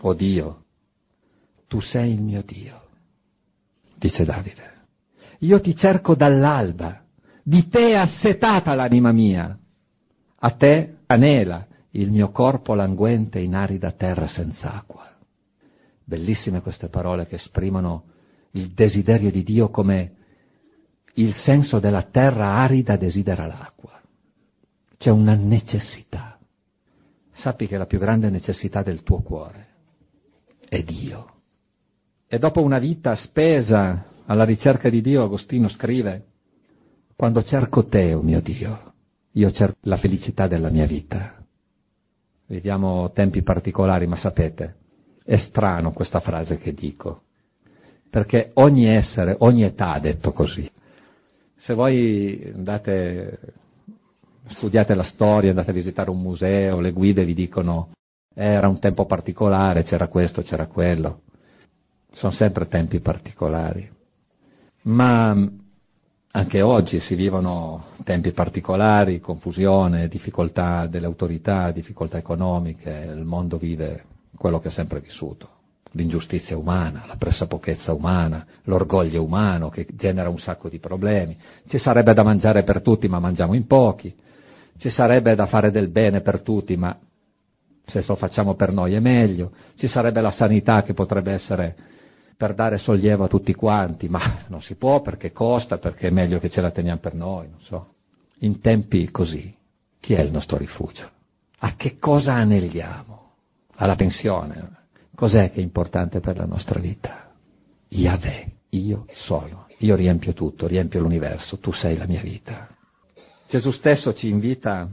O 0.00 0.08
oh 0.08 0.14
Dio, 0.14 0.64
tu 1.68 1.80
sei 1.80 2.12
il 2.12 2.20
mio 2.20 2.42
Dio, 2.42 2.80
dice 3.96 4.24
Davide. 4.24 4.74
Io 5.40 5.60
ti 5.60 5.74
cerco 5.74 6.14
dall'alba, 6.14 7.02
di 7.42 7.68
te 7.68 7.90
è 7.90 7.94
assetata 7.94 8.74
l'anima 8.74 9.12
mia, 9.12 9.56
a 10.38 10.50
te 10.50 10.96
anela 11.06 11.66
il 11.96 12.10
mio 12.10 12.30
corpo 12.30 12.74
languente 12.74 13.38
in 13.38 13.54
arida 13.54 13.92
terra 13.92 14.28
senza 14.28 14.74
acqua. 14.74 15.08
Bellissime 16.04 16.60
queste 16.60 16.88
parole 16.88 17.26
che 17.26 17.36
esprimono 17.36 18.04
il 18.52 18.72
desiderio 18.72 19.30
di 19.30 19.42
Dio 19.42 19.70
come 19.70 20.12
il 21.14 21.34
senso 21.34 21.78
della 21.78 22.02
terra 22.02 22.56
arida 22.56 22.96
desidera 22.96 23.46
l'acqua. 23.46 24.00
C'è 24.98 25.10
una 25.10 25.34
necessità. 25.34 26.38
Sappi 27.32 27.66
che 27.66 27.76
la 27.76 27.86
più 27.86 27.98
grande 27.98 28.30
necessità 28.30 28.82
del 28.82 29.02
tuo 29.02 29.20
cuore 29.20 29.66
è 30.68 30.82
Dio. 30.82 31.34
E 32.28 32.38
dopo 32.38 32.62
una 32.62 32.78
vita 32.78 33.14
spesa 33.14 34.06
alla 34.26 34.44
ricerca 34.44 34.88
di 34.90 35.00
Dio, 35.00 35.22
Agostino 35.22 35.68
scrive, 35.68 36.24
quando 37.14 37.42
cerco 37.42 37.86
te, 37.86 38.12
o 38.14 38.18
oh 38.18 38.22
mio 38.22 38.40
Dio, 38.40 38.92
io 39.32 39.50
cerco 39.52 39.78
la 39.82 39.96
felicità 39.96 40.46
della 40.46 40.70
mia 40.70 40.86
vita. 40.86 41.35
Viviamo 42.46 43.10
tempi 43.12 43.42
particolari, 43.42 44.06
ma 44.06 44.16
sapete, 44.16 44.76
è 45.24 45.36
strano 45.36 45.92
questa 45.92 46.20
frase 46.20 46.58
che 46.58 46.72
dico, 46.72 47.22
perché 48.08 48.50
ogni 48.54 48.86
essere, 48.86 49.34
ogni 49.40 49.64
età 49.64 49.94
ha 49.94 50.00
detto 50.00 50.32
così. 50.32 50.70
Se 51.56 51.74
voi 51.74 52.52
andate, 52.54 53.38
studiate 54.50 54.94
la 54.94 55.02
storia, 55.02 55.50
andate 55.50 55.70
a 55.70 55.74
visitare 55.74 56.10
un 56.10 56.20
museo, 56.20 56.80
le 56.80 56.92
guide 56.92 57.24
vi 57.24 57.34
dicono 57.34 57.90
era 58.38 58.68
un 58.68 58.78
tempo 58.78 59.06
particolare, 59.06 59.82
c'era 59.82 60.08
questo, 60.08 60.42
c'era 60.42 60.66
quello. 60.66 61.22
Sono 62.12 62.32
sempre 62.32 62.68
tempi 62.68 63.00
particolari. 63.00 63.90
Ma 64.82 65.34
anche 66.36 66.60
oggi 66.60 67.00
si 67.00 67.14
vivono 67.14 67.86
tempi 68.04 68.32
particolari, 68.32 69.20
confusione, 69.20 70.06
difficoltà 70.06 70.86
delle 70.86 71.06
autorità, 71.06 71.70
difficoltà 71.70 72.18
economiche, 72.18 72.90
il 72.90 73.24
mondo 73.24 73.56
vive 73.56 74.04
quello 74.36 74.60
che 74.60 74.68
ha 74.68 74.70
sempre 74.70 75.00
vissuto. 75.00 75.48
L'ingiustizia 75.92 76.54
umana, 76.54 77.04
la 77.06 77.16
pressapochezza 77.16 77.94
umana, 77.94 78.44
l'orgoglio 78.64 79.24
umano 79.24 79.70
che 79.70 79.86
genera 79.94 80.28
un 80.28 80.38
sacco 80.38 80.68
di 80.68 80.78
problemi. 80.78 81.38
Ci 81.68 81.78
sarebbe 81.78 82.12
da 82.12 82.22
mangiare 82.22 82.64
per 82.64 82.82
tutti, 82.82 83.08
ma 83.08 83.18
mangiamo 83.18 83.54
in 83.54 83.66
pochi. 83.66 84.14
Ci 84.76 84.90
sarebbe 84.90 85.34
da 85.34 85.46
fare 85.46 85.70
del 85.70 85.88
bene 85.88 86.20
per 86.20 86.42
tutti, 86.42 86.76
ma 86.76 86.94
se 87.86 88.04
lo 88.06 88.14
facciamo 88.14 88.54
per 88.56 88.72
noi 88.72 88.92
è 88.92 89.00
meglio. 89.00 89.52
Ci 89.76 89.88
sarebbe 89.88 90.20
la 90.20 90.32
sanità 90.32 90.82
che 90.82 90.92
potrebbe 90.92 91.32
essere 91.32 91.76
per 92.36 92.54
dare 92.54 92.78
sollievo 92.78 93.24
a 93.24 93.28
tutti 93.28 93.54
quanti, 93.54 94.08
ma 94.08 94.44
non 94.48 94.60
si 94.60 94.74
può 94.74 95.00
perché 95.00 95.32
costa, 95.32 95.78
perché 95.78 96.08
è 96.08 96.10
meglio 96.10 96.38
che 96.38 96.50
ce 96.50 96.60
la 96.60 96.70
teniamo 96.70 97.00
per 97.00 97.14
noi, 97.14 97.48
non 97.48 97.60
so. 97.60 97.94
In 98.40 98.60
tempi 98.60 99.10
così, 99.10 99.54
chi 99.98 100.14
è 100.14 100.20
il 100.20 100.30
nostro 100.30 100.58
rifugio? 100.58 101.10
A 101.58 101.74
che 101.74 101.98
cosa 101.98 102.34
anelliamo? 102.34 103.32
Alla 103.76 103.96
pensione? 103.96 104.84
Cos'è 105.14 105.50
che 105.50 105.60
è 105.60 105.62
importante 105.62 106.20
per 106.20 106.36
la 106.36 106.44
nostra 106.44 106.78
vita? 106.78 107.32
Yahweh, 107.88 108.52
io 108.70 109.06
sono, 109.12 109.66
io 109.78 109.96
riempio 109.96 110.34
tutto, 110.34 110.66
riempio 110.66 111.00
l'universo, 111.00 111.58
tu 111.58 111.72
sei 111.72 111.96
la 111.96 112.06
mia 112.06 112.20
vita. 112.20 112.68
Gesù 113.48 113.70
stesso 113.70 114.12
ci 114.12 114.28
invita 114.28 114.86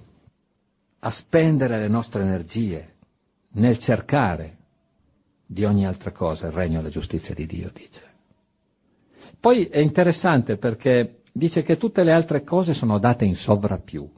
a 0.99 1.12
spendere 1.12 1.79
le 1.79 1.89
nostre 1.89 2.21
energie 2.21 2.93
nel 3.53 3.79
cercare 3.79 4.58
di 5.45 5.63
ogni 5.65 5.86
altra 5.86 6.12
cosa 6.12 6.47
il 6.47 6.53
regno 6.53 6.79
e 6.79 6.84
la 6.84 6.89
giustizia 6.89 7.34
di 7.34 7.45
Dio, 7.45 7.71
dice. 7.73 8.12
Poi 9.39 9.65
è 9.65 9.79
interessante 9.79 10.58
perché 10.58 11.21
dice 11.34 11.63
che 11.63 11.77
tutte 11.77 12.03
le 12.03 12.13
altre 12.13 12.43
cose 12.43 12.73
sono 12.73 12.97
date 12.99 13.25
in 13.25 13.36
sovrappiù. 13.36 14.10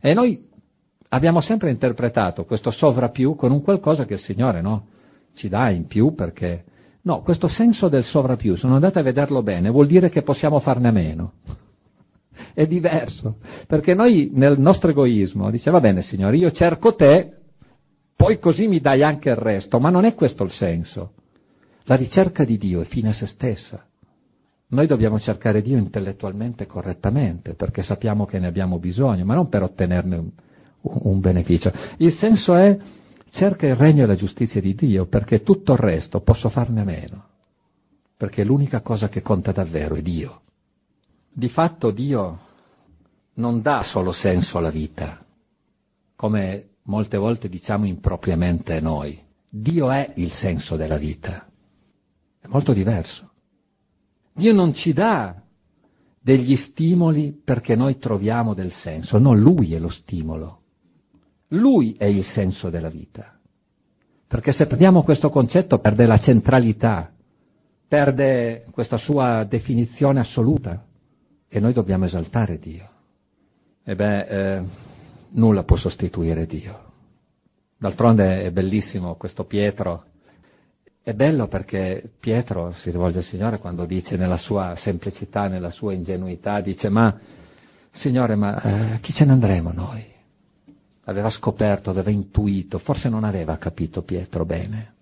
E 0.00 0.14
noi 0.14 0.48
abbiamo 1.08 1.40
sempre 1.40 1.70
interpretato 1.70 2.44
questo 2.44 2.70
sovrappiù 2.70 3.34
con 3.34 3.50
un 3.52 3.62
qualcosa 3.62 4.06
che 4.06 4.14
il 4.14 4.20
Signore 4.20 4.60
no, 4.60 4.86
ci 5.34 5.48
dà 5.48 5.70
in 5.70 5.86
più 5.86 6.14
perché... 6.14 6.64
No, 7.02 7.22
questo 7.22 7.48
senso 7.48 7.88
del 7.88 8.04
sovrappiù, 8.04 8.56
sono 8.56 8.74
andate 8.74 8.98
a 8.98 9.02
vederlo 9.02 9.42
bene, 9.42 9.70
vuol 9.70 9.86
dire 9.86 10.10
che 10.10 10.22
possiamo 10.22 10.60
farne 10.60 10.88
a 10.88 10.92
meno. 10.92 11.32
È 12.52 12.66
diverso, 12.66 13.36
perché 13.66 13.94
noi 13.94 14.30
nel 14.34 14.58
nostro 14.58 14.90
egoismo 14.90 15.50
dice 15.50 15.70
va 15.70 15.80
bene 15.80 16.02
Signore, 16.02 16.36
io 16.36 16.50
cerco 16.50 16.94
te, 16.94 17.39
poi 18.20 18.38
così 18.38 18.68
mi 18.68 18.80
dai 18.80 19.02
anche 19.02 19.30
il 19.30 19.36
resto, 19.36 19.80
ma 19.80 19.88
non 19.88 20.04
è 20.04 20.14
questo 20.14 20.44
il 20.44 20.50
senso. 20.50 21.12
La 21.84 21.94
ricerca 21.94 22.44
di 22.44 22.58
Dio 22.58 22.82
è 22.82 22.84
fine 22.84 23.08
a 23.08 23.12
se 23.14 23.24
stessa. 23.24 23.82
Noi 24.68 24.86
dobbiamo 24.86 25.18
cercare 25.18 25.62
Dio 25.62 25.78
intellettualmente 25.78 26.66
correttamente, 26.66 27.54
perché 27.54 27.82
sappiamo 27.82 28.26
che 28.26 28.38
ne 28.38 28.46
abbiamo 28.46 28.78
bisogno, 28.78 29.24
ma 29.24 29.32
non 29.32 29.48
per 29.48 29.62
ottenerne 29.62 30.16
un, 30.16 30.30
un 30.82 31.18
beneficio. 31.18 31.72
Il 31.96 32.12
senso 32.12 32.54
è 32.56 32.76
cerca 33.30 33.66
il 33.66 33.76
regno 33.76 34.02
e 34.02 34.06
la 34.06 34.16
giustizia 34.16 34.60
di 34.60 34.74
Dio, 34.74 35.06
perché 35.06 35.42
tutto 35.42 35.72
il 35.72 35.78
resto 35.78 36.20
posso 36.20 36.50
farne 36.50 36.82
a 36.82 36.84
meno, 36.84 37.24
perché 38.18 38.44
l'unica 38.44 38.82
cosa 38.82 39.08
che 39.08 39.22
conta 39.22 39.50
davvero 39.50 39.94
è 39.94 40.02
Dio. 40.02 40.42
Di 41.32 41.48
fatto 41.48 41.90
Dio 41.90 42.38
non 43.36 43.62
dà 43.62 43.82
solo 43.82 44.12
senso 44.12 44.58
alla 44.58 44.68
vita, 44.68 45.24
come 46.14 46.69
molte 46.90 47.16
volte 47.16 47.48
diciamo 47.48 47.86
impropriamente 47.86 48.80
noi. 48.80 49.18
Dio 49.48 49.90
è 49.90 50.12
il 50.16 50.32
senso 50.32 50.76
della 50.76 50.98
vita. 50.98 51.46
È 52.40 52.48
molto 52.48 52.72
diverso. 52.72 53.30
Dio 54.34 54.52
non 54.52 54.74
ci 54.74 54.92
dà 54.92 55.40
degli 56.20 56.56
stimoli 56.56 57.32
perché 57.32 57.76
noi 57.76 57.98
troviamo 57.98 58.54
del 58.54 58.72
senso, 58.72 59.18
no, 59.18 59.34
Lui 59.34 59.72
è 59.72 59.78
lo 59.78 59.88
stimolo. 59.88 60.58
Lui 61.48 61.94
è 61.96 62.04
il 62.04 62.24
senso 62.24 62.70
della 62.70 62.90
vita. 62.90 63.38
Perché 64.26 64.52
se 64.52 64.66
prendiamo 64.66 65.02
questo 65.02 65.30
concetto 65.30 65.78
perde 65.78 66.06
la 66.06 66.18
centralità, 66.18 67.10
perde 67.88 68.66
questa 68.70 68.98
sua 68.98 69.44
definizione 69.44 70.20
assoluta 70.20 70.84
e 71.48 71.60
noi 71.60 71.72
dobbiamo 71.72 72.04
esaltare 72.04 72.58
Dio. 72.58 72.88
E 73.82 73.94
beh, 73.96 74.26
eh, 74.26 74.62
nulla 75.32 75.64
può 75.64 75.76
sostituire 75.76 76.46
Dio. 76.46 76.88
D'altronde 77.78 78.42
è 78.42 78.50
bellissimo 78.50 79.14
questo 79.14 79.44
Pietro. 79.44 80.04
È 81.02 81.14
bello 81.14 81.48
perché 81.48 82.10
Pietro 82.20 82.72
si 82.72 82.90
rivolge 82.90 83.18
al 83.18 83.24
Signore 83.24 83.58
quando 83.58 83.86
dice 83.86 84.16
nella 84.16 84.36
sua 84.36 84.74
semplicità, 84.76 85.48
nella 85.48 85.70
sua 85.70 85.92
ingenuità, 85.92 86.60
dice 86.60 86.88
ma 86.88 87.18
Signore, 87.92 88.34
ma 88.36 88.60
eh, 88.60 89.00
chi 89.00 89.12
ce 89.12 89.24
ne 89.24 89.32
andremo 89.32 89.72
noi? 89.72 90.04
Aveva 91.04 91.30
scoperto, 91.30 91.90
aveva 91.90 92.10
intuito, 92.10 92.78
forse 92.78 93.08
non 93.08 93.24
aveva 93.24 93.56
capito 93.56 94.02
Pietro 94.02 94.44
bene. 94.44 94.94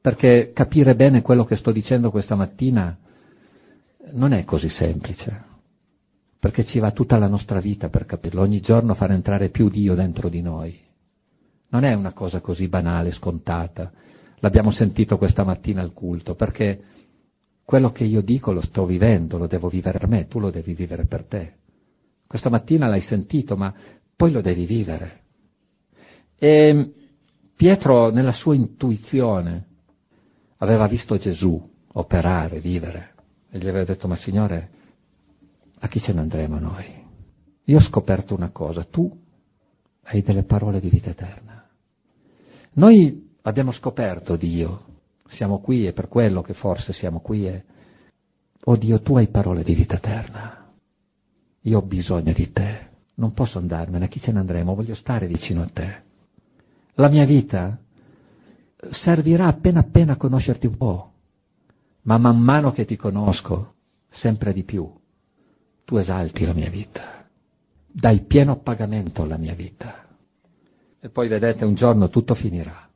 Perché 0.00 0.52
capire 0.52 0.94
bene 0.94 1.22
quello 1.22 1.44
che 1.44 1.56
sto 1.56 1.70
dicendo 1.70 2.10
questa 2.10 2.34
mattina 2.34 2.96
non 4.12 4.32
è 4.32 4.44
così 4.44 4.68
semplice 4.68 5.54
perché 6.46 6.64
ci 6.64 6.78
va 6.78 6.92
tutta 6.92 7.18
la 7.18 7.26
nostra 7.26 7.58
vita 7.58 7.88
per 7.88 8.06
capirlo, 8.06 8.40
ogni 8.40 8.60
giorno 8.60 8.94
far 8.94 9.10
entrare 9.10 9.48
più 9.48 9.68
Dio 9.68 9.96
dentro 9.96 10.28
di 10.28 10.42
noi. 10.42 10.78
Non 11.70 11.82
è 11.82 11.92
una 11.92 12.12
cosa 12.12 12.40
così 12.40 12.68
banale, 12.68 13.10
scontata. 13.10 13.90
L'abbiamo 14.38 14.70
sentito 14.70 15.18
questa 15.18 15.42
mattina 15.42 15.82
al 15.82 15.92
culto, 15.92 16.36
perché 16.36 16.80
quello 17.64 17.90
che 17.90 18.04
io 18.04 18.20
dico 18.20 18.52
lo 18.52 18.60
sto 18.60 18.86
vivendo, 18.86 19.38
lo 19.38 19.48
devo 19.48 19.68
vivere 19.68 19.98
per 19.98 20.06
me, 20.06 20.28
tu 20.28 20.38
lo 20.38 20.52
devi 20.52 20.72
vivere 20.72 21.06
per 21.06 21.24
te. 21.24 21.54
Questa 22.28 22.48
mattina 22.48 22.86
l'hai 22.86 23.00
sentito, 23.00 23.56
ma 23.56 23.74
poi 24.14 24.30
lo 24.30 24.40
devi 24.40 24.66
vivere. 24.66 25.22
E 26.38 26.92
Pietro, 27.56 28.10
nella 28.10 28.32
sua 28.32 28.54
intuizione, 28.54 29.66
aveva 30.58 30.86
visto 30.86 31.18
Gesù, 31.18 31.60
operare, 31.94 32.60
vivere. 32.60 33.14
E 33.50 33.58
gli 33.58 33.66
aveva 33.66 33.84
detto, 33.84 34.06
ma 34.06 34.14
Signore, 34.14 34.74
a 35.78 35.88
chi 35.88 36.00
ce 36.00 36.12
ne 36.12 36.20
andremo 36.20 36.58
noi? 36.58 37.04
Io 37.64 37.78
ho 37.78 37.82
scoperto 37.82 38.34
una 38.34 38.50
cosa, 38.50 38.84
tu 38.84 39.24
hai 40.04 40.22
delle 40.22 40.44
parole 40.44 40.80
di 40.80 40.88
vita 40.88 41.10
eterna. 41.10 41.68
Noi 42.74 43.34
abbiamo 43.42 43.72
scoperto 43.72 44.36
Dio, 44.36 44.84
siamo 45.28 45.60
qui 45.60 45.86
e 45.86 45.92
per 45.92 46.08
quello 46.08 46.42
che 46.42 46.54
forse 46.54 46.92
siamo 46.92 47.20
qui 47.20 47.46
è, 47.46 47.62
oh 48.64 48.76
Dio, 48.76 49.00
tu 49.00 49.16
hai 49.16 49.28
parole 49.28 49.62
di 49.62 49.74
vita 49.74 49.96
eterna. 49.96 50.72
Io 51.62 51.78
ho 51.78 51.82
bisogno 51.82 52.32
di 52.32 52.52
te, 52.52 52.88
non 53.16 53.32
posso 53.32 53.58
andarmene, 53.58 54.04
a 54.04 54.08
chi 54.08 54.20
ce 54.20 54.30
ne 54.30 54.38
andremo? 54.38 54.74
Voglio 54.74 54.94
stare 54.94 55.26
vicino 55.26 55.62
a 55.62 55.68
te. 55.72 56.02
La 56.94 57.08
mia 57.08 57.24
vita 57.24 57.78
servirà 58.90 59.46
appena 59.46 59.80
appena 59.80 60.12
a 60.12 60.16
conoscerti 60.16 60.66
un 60.66 60.76
po', 60.76 61.12
ma 62.02 62.18
man 62.18 62.38
mano 62.38 62.70
che 62.70 62.84
ti 62.84 62.96
conosco, 62.96 63.74
sempre 64.10 64.52
di 64.52 64.62
più, 64.62 64.88
tu 65.86 65.96
esalti 65.98 66.44
la 66.44 66.52
mia 66.52 66.68
vita, 66.68 67.24
dai 67.86 68.22
pieno 68.22 68.58
pagamento 68.58 69.22
alla 69.22 69.36
mia 69.36 69.54
vita. 69.54 70.04
E 70.98 71.08
poi 71.08 71.28
vedete, 71.28 71.64
un 71.64 71.76
giorno 71.76 72.08
tutto 72.08 72.34
finirà. 72.34 72.88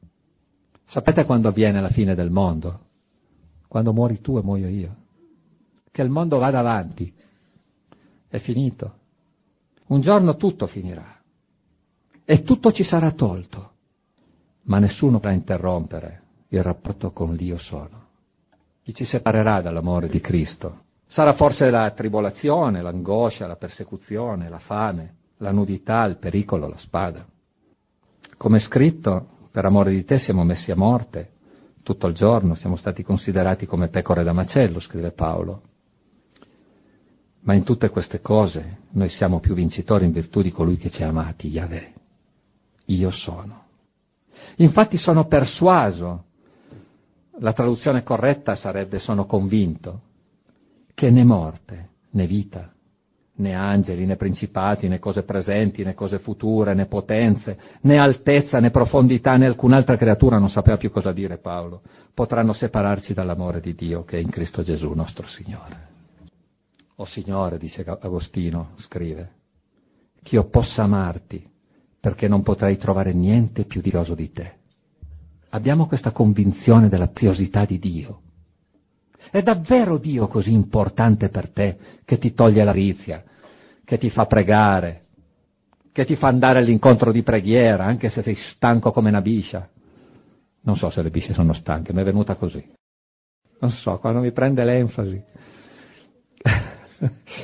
Sapete 0.86 1.24
quando 1.24 1.46
avviene 1.46 1.80
la 1.80 1.90
fine 1.90 2.16
del 2.16 2.30
mondo? 2.30 2.86
Quando 3.68 3.92
muori 3.92 4.20
tu 4.20 4.38
e 4.38 4.42
muoio 4.42 4.66
io. 4.66 4.96
Che 5.92 6.02
il 6.02 6.10
mondo 6.10 6.38
vada 6.38 6.58
avanti. 6.58 7.14
È 8.26 8.38
finito. 8.40 8.94
Un 9.86 10.00
giorno 10.00 10.36
tutto 10.36 10.66
finirà. 10.66 11.16
E 12.24 12.42
tutto 12.42 12.72
ci 12.72 12.82
sarà 12.82 13.12
tolto. 13.12 13.70
Ma 14.62 14.80
nessuno 14.80 15.18
potrà 15.18 15.30
interrompere 15.30 16.22
il 16.48 16.62
rapporto 16.64 17.12
con 17.12 17.36
l'io 17.36 17.58
sono. 17.58 18.08
Chi 18.82 18.92
ci 18.92 19.04
separerà 19.04 19.60
dall'amore 19.60 20.08
di 20.08 20.20
Cristo? 20.20 20.88
Sarà 21.10 21.32
forse 21.32 21.70
la 21.70 21.90
tribolazione, 21.90 22.82
l'angoscia, 22.82 23.48
la 23.48 23.56
persecuzione, 23.56 24.48
la 24.48 24.60
fame, 24.60 25.14
la 25.38 25.50
nudità, 25.50 26.04
il 26.04 26.18
pericolo, 26.18 26.68
la 26.68 26.78
spada. 26.78 27.26
Come 28.36 28.60
scritto, 28.60 29.26
per 29.50 29.64
amore 29.64 29.90
di 29.90 30.04
te 30.04 30.18
siamo 30.20 30.44
messi 30.44 30.70
a 30.70 30.76
morte 30.76 31.32
tutto 31.82 32.06
il 32.06 32.14
giorno, 32.14 32.54
siamo 32.54 32.76
stati 32.76 33.02
considerati 33.02 33.66
come 33.66 33.88
pecore 33.88 34.22
da 34.22 34.32
macello, 34.32 34.78
scrive 34.78 35.10
Paolo. 35.10 35.62
Ma 37.40 37.54
in 37.54 37.64
tutte 37.64 37.88
queste 37.88 38.20
cose 38.20 38.82
noi 38.90 39.08
siamo 39.08 39.40
più 39.40 39.54
vincitori 39.54 40.04
in 40.04 40.12
virtù 40.12 40.42
di 40.42 40.52
colui 40.52 40.76
che 40.76 40.90
ci 40.90 41.02
ha 41.02 41.08
amati, 41.08 41.48
Yahweh. 41.48 41.92
Io 42.84 43.10
sono. 43.10 43.64
Infatti 44.58 44.96
sono 44.96 45.26
persuaso, 45.26 46.26
la 47.40 47.52
traduzione 47.52 48.04
corretta 48.04 48.54
sarebbe 48.54 49.00
sono 49.00 49.26
convinto, 49.26 50.02
che 51.00 51.08
né 51.08 51.24
morte, 51.24 51.88
né 52.10 52.26
vita, 52.26 52.70
né 53.36 53.54
angeli, 53.54 54.04
né 54.04 54.16
principati, 54.16 54.86
né 54.86 54.98
cose 54.98 55.22
presenti, 55.22 55.82
né 55.82 55.94
cose 55.94 56.18
future, 56.18 56.74
né 56.74 56.84
potenze, 56.84 57.56
né 57.80 57.96
altezza, 57.96 58.60
né 58.60 58.70
profondità, 58.70 59.38
né 59.38 59.46
alcun'altra 59.46 59.96
creatura, 59.96 60.38
non 60.38 60.50
sapeva 60.50 60.76
più 60.76 60.90
cosa 60.90 61.10
dire 61.10 61.38
Paolo, 61.38 61.80
potranno 62.12 62.52
separarci 62.52 63.14
dall'amore 63.14 63.62
di 63.62 63.74
Dio 63.74 64.04
che 64.04 64.18
è 64.18 64.20
in 64.20 64.28
Cristo 64.28 64.62
Gesù 64.62 64.92
nostro 64.92 65.26
Signore. 65.26 65.88
O 66.96 67.06
Signore, 67.06 67.56
dice 67.56 67.82
Agostino, 67.82 68.72
scrive, 68.76 69.30
che 70.22 70.34
io 70.34 70.50
possa 70.50 70.82
amarti 70.82 71.42
perché 71.98 72.28
non 72.28 72.42
potrei 72.42 72.76
trovare 72.76 73.14
niente 73.14 73.64
più 73.64 73.80
dioso 73.80 74.14
di 74.14 74.30
te. 74.32 74.52
Abbiamo 75.48 75.86
questa 75.86 76.12
convinzione 76.12 76.90
della 76.90 77.08
piosità 77.08 77.64
di 77.64 77.78
Dio. 77.78 78.20
È 79.30 79.42
davvero 79.42 79.96
Dio 79.98 80.26
così 80.26 80.52
importante 80.52 81.28
per 81.28 81.50
te 81.50 81.78
che 82.04 82.18
ti 82.18 82.34
toglie 82.34 82.64
la 82.64 82.72
rizia, 82.72 83.22
che 83.84 83.96
ti 83.96 84.10
fa 84.10 84.26
pregare, 84.26 85.04
che 85.92 86.04
ti 86.04 86.16
fa 86.16 86.28
andare 86.28 86.58
all'incontro 86.58 87.12
di 87.12 87.22
preghiera, 87.22 87.84
anche 87.84 88.08
se 88.08 88.22
sei 88.22 88.34
stanco 88.34 88.90
come 88.90 89.10
una 89.10 89.20
biscia? 89.20 89.68
Non 90.62 90.76
so 90.76 90.90
se 90.90 91.00
le 91.02 91.10
bisce 91.10 91.32
sono 91.32 91.52
stanche, 91.52 91.92
mi 91.92 92.00
è 92.00 92.04
venuta 92.04 92.34
così. 92.34 92.62
Non 93.60 93.70
so, 93.70 93.98
quando 93.98 94.20
mi 94.20 94.32
prende 94.32 94.64
l'enfasi. 94.64 95.22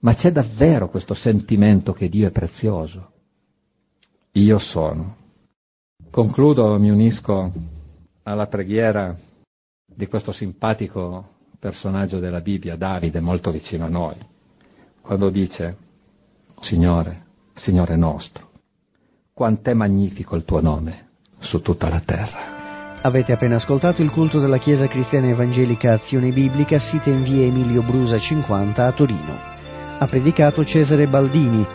Ma 0.00 0.14
c'è 0.14 0.32
davvero 0.32 0.88
questo 0.88 1.14
sentimento 1.14 1.92
che 1.92 2.08
Dio 2.08 2.26
è 2.28 2.30
prezioso. 2.32 3.10
Io 4.32 4.58
sono. 4.58 5.16
Concludo, 6.10 6.78
mi 6.78 6.90
unisco 6.90 7.52
alla 8.22 8.46
preghiera 8.46 9.16
di 9.94 10.06
questo 10.06 10.32
simpatico 10.32 11.28
personaggio 11.58 12.18
della 12.18 12.40
Bibbia, 12.40 12.76
Davide, 12.76 13.20
molto 13.20 13.50
vicino 13.50 13.84
a 13.84 13.88
noi, 13.88 14.16
quando 15.00 15.30
dice, 15.30 15.76
Signore, 16.60 17.24
Signore 17.54 17.96
nostro, 17.96 18.50
quant'è 19.32 19.74
magnifico 19.74 20.36
il 20.36 20.44
tuo 20.44 20.60
nome 20.60 21.10
su 21.40 21.60
tutta 21.60 21.88
la 21.88 22.00
terra. 22.00 22.60
Avete 23.02 23.32
appena 23.32 23.56
ascoltato 23.56 24.00
il 24.00 24.10
culto 24.10 24.38
della 24.38 24.58
Chiesa 24.58 24.86
Cristiana 24.86 25.28
Evangelica 25.28 25.94
Azione 25.94 26.30
Biblica, 26.30 26.78
sita 26.78 27.10
in 27.10 27.22
via 27.22 27.44
Emilio 27.44 27.82
Brusa 27.82 28.18
50 28.18 28.86
a 28.86 28.92
Torino. 28.92 29.38
Ha 29.98 30.06
predicato 30.06 30.64
Cesare 30.64 31.08
Baldini. 31.08 31.66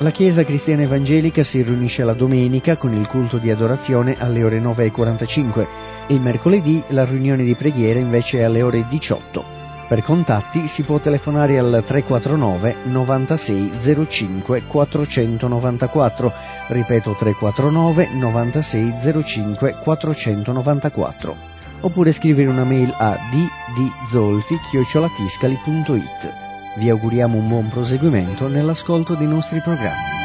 La 0.00 0.10
Chiesa 0.10 0.44
Cristiana 0.44 0.82
Evangelica 0.82 1.42
si 1.42 1.62
riunisce 1.62 2.04
la 2.04 2.12
domenica 2.12 2.76
con 2.76 2.92
il 2.92 3.08
culto 3.08 3.38
di 3.38 3.50
adorazione 3.50 4.14
alle 4.18 4.44
ore 4.44 4.60
9.45 4.60 5.66
e 6.06 6.12
il 6.12 6.20
mercoledì 6.20 6.84
la 6.88 7.06
riunione 7.06 7.44
di 7.44 7.54
preghiera 7.54 7.98
invece 7.98 8.40
è 8.40 8.42
alle 8.42 8.60
ore 8.60 8.84
18. 8.90 9.42
Per 9.88 10.02
contatti 10.02 10.68
si 10.68 10.82
può 10.82 10.98
telefonare 10.98 11.58
al 11.58 11.82
349 11.86 12.76
96 12.84 14.06
05 14.06 14.64
494, 14.64 16.32
ripeto 16.68 17.16
349 17.18 18.10
96 18.12 18.92
05 19.24 19.78
494, 19.82 21.36
oppure 21.80 22.12
scrivere 22.12 22.50
una 22.50 22.64
mail 22.64 22.92
a 22.94 23.16
ddzolfi-tiscali.it. 24.10 26.45
Vi 26.76 26.90
auguriamo 26.90 27.38
un 27.38 27.48
buon 27.48 27.68
proseguimento 27.68 28.48
nell'ascolto 28.48 29.14
dei 29.14 29.26
nostri 29.26 29.60
programmi. 29.60 30.15